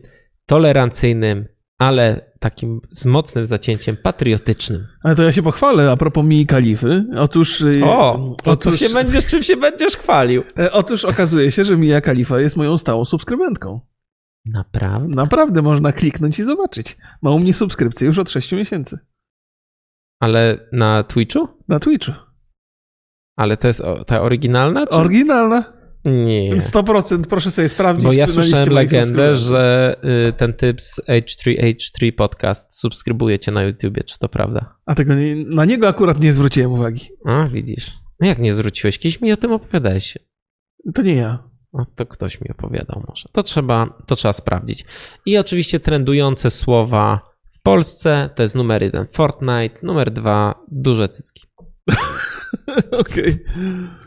tolerancyjnym, 0.51 1.45
ale 1.79 2.31
takim 2.39 2.81
z 2.89 3.05
mocnym 3.05 3.45
zacięciem 3.45 3.97
patriotycznym. 4.03 4.87
Ale 5.03 5.15
to 5.15 5.23
ja 5.23 5.31
się 5.31 5.43
pochwalę 5.43 5.91
a 5.91 5.97
propos 5.97 6.25
Mii 6.25 6.45
Kalify. 6.45 7.05
Otóż, 7.17 7.61
y, 7.61 7.85
O, 7.85 8.35
to 8.43 8.51
otóż, 8.51 8.79
się 8.79 8.89
będziesz, 8.89 9.25
czym 9.25 9.43
się 9.43 9.57
będziesz 9.57 9.97
chwalił? 9.97 10.43
e, 10.59 10.71
otóż 10.71 11.05
okazuje 11.05 11.51
się, 11.51 11.65
że 11.65 11.77
Mia 11.77 12.01
Khalifa 12.01 12.39
jest 12.39 12.55
moją 12.57 12.77
stałą 12.77 13.05
subskrybentką. 13.05 13.79
Naprawdę? 14.45 15.15
Naprawdę 15.15 15.61
można 15.61 15.93
kliknąć 15.93 16.39
i 16.39 16.43
zobaczyć. 16.43 16.97
Ma 17.21 17.31
u 17.31 17.39
mnie 17.39 17.53
subskrypcję 17.53 18.07
już 18.07 18.19
od 18.19 18.29
6 18.29 18.51
miesięcy. 18.51 18.99
Ale 20.19 20.69
na 20.71 21.03
Twitchu? 21.03 21.47
Na 21.67 21.79
Twitchu. 21.79 22.11
Ale 23.37 23.57
to 23.57 23.67
jest 23.67 23.83
ta 24.07 24.21
oryginalna? 24.21 24.87
Czy... 24.87 24.95
Oryginalna. 24.95 25.80
Nie. 26.05 26.55
100% 26.55 27.21
proszę 27.21 27.51
sobie 27.51 27.69
sprawdzić. 27.69 28.05
Bo 28.05 28.13
ja 28.13 28.27
słyszałem 28.27 28.69
legendę, 28.69 29.35
że 29.35 29.95
y, 30.29 30.33
ten 30.33 30.53
typ 30.53 30.81
z 30.81 31.01
H3H3 31.09 32.11
podcast 32.11 32.79
subskrybuje 32.79 33.39
cię 33.39 33.51
na 33.51 33.63
YouTubie. 33.63 34.03
Czy 34.03 34.19
to 34.19 34.29
prawda? 34.29 34.75
A 34.85 34.95
tego 34.95 35.15
nie, 35.15 35.35
na 35.35 35.65
niego 35.65 35.87
akurat 35.87 36.23
nie 36.23 36.31
zwróciłem 36.31 36.71
uwagi. 36.71 37.09
A, 37.25 37.47
widzisz. 37.47 37.91
No 38.19 38.27
jak 38.27 38.39
nie 38.39 38.53
zwróciłeś? 38.53 38.99
Kiedyś 38.99 39.21
mi 39.21 39.31
o 39.31 39.37
tym 39.37 39.51
opowiadałeś. 39.51 40.17
To 40.95 41.01
nie 41.01 41.15
ja. 41.15 41.51
No 41.73 41.85
to 41.95 42.05
ktoś 42.05 42.41
mi 42.41 42.49
opowiadał 42.49 43.03
może. 43.07 43.29
To 43.31 43.43
trzeba, 43.43 43.99
to 44.07 44.15
trzeba 44.15 44.33
sprawdzić. 44.33 44.85
I 45.25 45.37
oczywiście 45.37 45.79
trendujące 45.79 46.49
słowa 46.49 47.21
w 47.49 47.61
Polsce 47.61 48.29
to 48.35 48.43
jest 48.43 48.55
numer 48.55 48.83
jeden 48.83 49.07
Fortnite, 49.07 49.75
numer 49.83 50.11
dwa 50.11 50.65
duże 50.71 51.09
cycki. 51.09 51.47
Okej. 53.01 53.45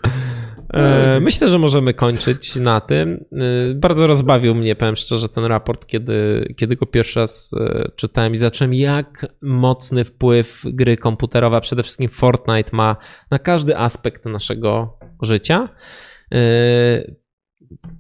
E, 0.05 0.24
Myślę, 1.21 1.49
że 1.49 1.59
możemy 1.59 1.95
kończyć 1.95 2.57
na 2.57 2.81
tym. 2.81 3.25
E, 3.33 3.75
Bardzo 3.75 4.07
rozbawił 4.07 4.55
mnie, 4.55 4.77
powiem 4.77 4.97
szczerze, 4.97 5.29
ten 5.29 5.45
raport, 5.45 5.87
kiedy, 5.87 6.49
kiedy 6.57 6.77
go 6.77 6.87
pierwszy 6.87 7.21
raz 7.21 7.51
e, 7.61 7.91
czytałem 7.97 8.33
i 8.33 8.37
zacząłem, 8.37 8.75
jak 8.75 9.27
mocny 9.43 10.05
wpływ 10.05 10.63
gry 10.65 10.97
komputerowe, 10.97 11.57
a 11.57 11.61
przede 11.61 11.83
wszystkim 11.83 12.09
Fortnite 12.09 12.77
ma 12.77 12.97
na 13.31 13.39
każdy 13.39 13.77
aspekt 13.77 14.27
naszego 14.27 14.99
życia. 15.23 15.69
E, 16.35 17.15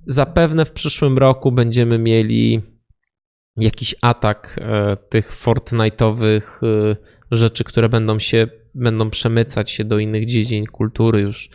Zapewne 0.07 0.65
w 0.65 0.73
przyszłym 0.73 1.19
roku 1.19 1.53
będziemy 1.53 1.99
mieli 1.99 2.63
jakiś 3.57 3.95
atak 4.03 4.61
e, 4.61 4.97
tych 4.97 5.45
Fortnite'owych 5.45 6.43
e, 6.63 6.97
rzeczy, 7.31 7.65
które 7.65 7.89
będą 7.89 8.19
się, 8.19 8.49
będą 8.75 9.11
przemycać 9.11 9.71
się 9.71 9.85
do 9.85 9.99
innych 9.99 10.27
dziedzin 10.27 10.67
kultury 10.67 11.21
już 11.21 11.51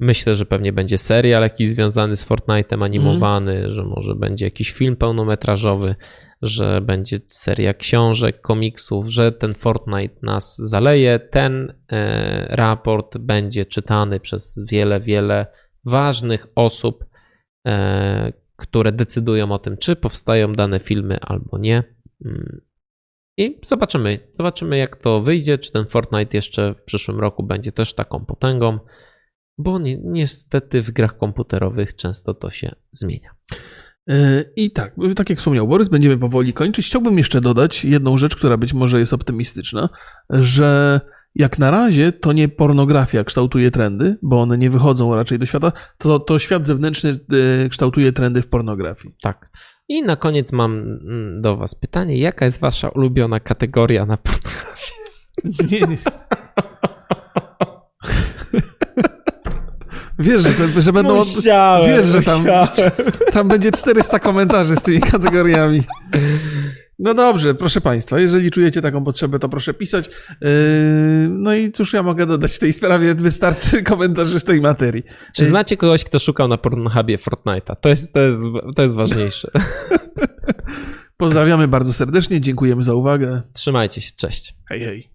Myślę, 0.00 0.34
że 0.34 0.46
pewnie 0.46 0.72
będzie 0.72 0.98
serial 0.98 1.42
jakiś 1.42 1.68
związany 1.68 2.16
z 2.16 2.26
Fortnite'em 2.26 2.84
animowany, 2.84 3.70
że 3.70 3.84
może 3.84 4.14
będzie 4.14 4.44
jakiś 4.44 4.72
film 4.72 4.96
pełnometrażowy, 4.96 5.94
że 6.42 6.80
będzie 6.80 7.20
seria 7.28 7.74
książek, 7.74 8.40
komiksów, 8.40 9.08
że 9.08 9.32
ten 9.32 9.54
Fortnite 9.54 10.14
nas 10.22 10.56
zaleje. 10.58 11.18
Ten 11.18 11.74
e, 11.92 12.46
raport 12.56 13.18
będzie 13.18 13.66
czytany 13.66 14.20
przez 14.20 14.60
wiele, 14.70 15.00
wiele 15.00 15.46
ważnych 15.86 16.46
osób, 16.54 17.04
e, 17.66 18.32
które 18.56 18.92
decydują 18.92 19.52
o 19.52 19.58
tym, 19.58 19.76
czy 19.76 19.96
powstają 19.96 20.52
dane 20.52 20.80
filmy 20.80 21.20
albo 21.20 21.58
nie. 21.58 21.84
Mm. 22.24 22.60
I 23.36 23.60
zobaczymy, 23.62 24.18
zobaczymy 24.32 24.78
jak 24.78 24.96
to 24.96 25.20
wyjdzie, 25.20 25.58
czy 25.58 25.72
ten 25.72 25.86
Fortnite 25.86 26.36
jeszcze 26.36 26.74
w 26.74 26.82
przyszłym 26.82 27.20
roku 27.20 27.42
będzie 27.42 27.72
też 27.72 27.94
taką 27.94 28.24
potęgą. 28.24 28.78
Bo 29.58 29.78
ni 29.78 29.98
niestety 30.04 30.82
w 30.82 30.90
grach 30.90 31.16
komputerowych 31.16 31.96
często 31.96 32.34
to 32.34 32.50
się 32.50 32.74
zmienia. 32.92 33.30
E, 34.08 34.44
I 34.56 34.70
tak, 34.70 34.96
tak 35.16 35.30
jak 35.30 35.38
wspomniał 35.38 35.68
Borys, 35.68 35.88
będziemy 35.88 36.18
powoli 36.18 36.52
kończyć. 36.52 36.86
Chciałbym 36.86 37.18
jeszcze 37.18 37.40
dodać 37.40 37.84
jedną 37.84 38.18
rzecz, 38.18 38.36
która 38.36 38.56
być 38.56 38.72
może 38.72 38.98
jest 38.98 39.12
optymistyczna, 39.12 39.88
że 40.30 41.00
jak 41.34 41.58
na 41.58 41.70
razie 41.70 42.12
to 42.12 42.32
nie 42.32 42.48
pornografia 42.48 43.24
kształtuje 43.24 43.70
trendy, 43.70 44.16
bo 44.22 44.42
one 44.42 44.58
nie 44.58 44.70
wychodzą 44.70 45.14
raczej 45.14 45.38
do 45.38 45.46
świata, 45.46 45.72
to, 45.98 46.20
to 46.20 46.38
świat 46.38 46.66
zewnętrzny 46.66 47.20
e, 47.64 47.68
kształtuje 47.68 48.12
trendy 48.12 48.42
w 48.42 48.48
pornografii. 48.48 49.14
Tak. 49.22 49.50
I 49.88 50.02
na 50.02 50.16
koniec 50.16 50.52
mam 50.52 50.72
mm, 50.72 51.42
do 51.42 51.56
Was 51.56 51.74
pytanie: 51.74 52.18
jaka 52.18 52.44
jest 52.44 52.60
Wasza 52.60 52.88
ulubiona 52.88 53.40
kategoria 53.40 54.06
na 54.06 54.16
pornografię? 54.16 54.92
Nie, 55.70 55.80
nie. 55.80 55.96
Wiesz, 60.18 60.42
że, 60.42 60.82
że 60.82 60.92
będą. 60.92 61.18
Od... 61.18 61.36
Musiałem, 61.36 61.90
Wiesz, 61.90 62.06
że 62.06 62.22
tam, 62.22 62.40
musiałem. 62.40 62.70
tam 63.32 63.48
będzie 63.48 63.72
400 63.72 64.18
komentarzy 64.18 64.76
z 64.76 64.82
tymi 64.82 65.00
kategoriami. 65.00 65.82
No 66.98 67.14
dobrze, 67.14 67.54
proszę 67.54 67.80
Państwa, 67.80 68.20
jeżeli 68.20 68.50
czujecie 68.50 68.82
taką 68.82 69.04
potrzebę, 69.04 69.38
to 69.38 69.48
proszę 69.48 69.74
pisać. 69.74 70.10
Yy, 70.40 70.48
No 71.30 71.54
i 71.54 71.72
cóż 71.72 71.92
ja 71.92 72.02
mogę 72.02 72.26
dodać 72.26 72.52
w 72.52 72.58
tej 72.58 72.72
sprawie? 72.72 73.14
Wystarczy 73.14 73.82
komentarzy 73.82 74.40
w 74.40 74.44
tej 74.44 74.60
materii. 74.60 75.02
Czy 75.36 75.46
znacie 75.46 75.76
kogoś, 75.76 76.04
kto 76.04 76.18
szukał 76.18 76.48
na 76.48 76.58
Pornhubie 76.58 77.18
Fortnite'a? 77.18 77.76
To 77.80 77.88
jest, 77.88 78.12
to 78.12 78.20
jest, 78.20 78.40
to 78.76 78.82
jest 78.82 78.94
ważniejsze. 78.94 79.50
Pozdrawiamy 81.16 81.68
bardzo 81.68 81.92
serdecznie, 81.92 82.40
dziękujemy 82.40 82.82
za 82.82 82.94
uwagę. 82.94 83.42
Trzymajcie 83.52 84.00
się, 84.00 84.10
cześć. 84.16 84.54
Hej, 84.68 84.80
hej. 84.80 85.13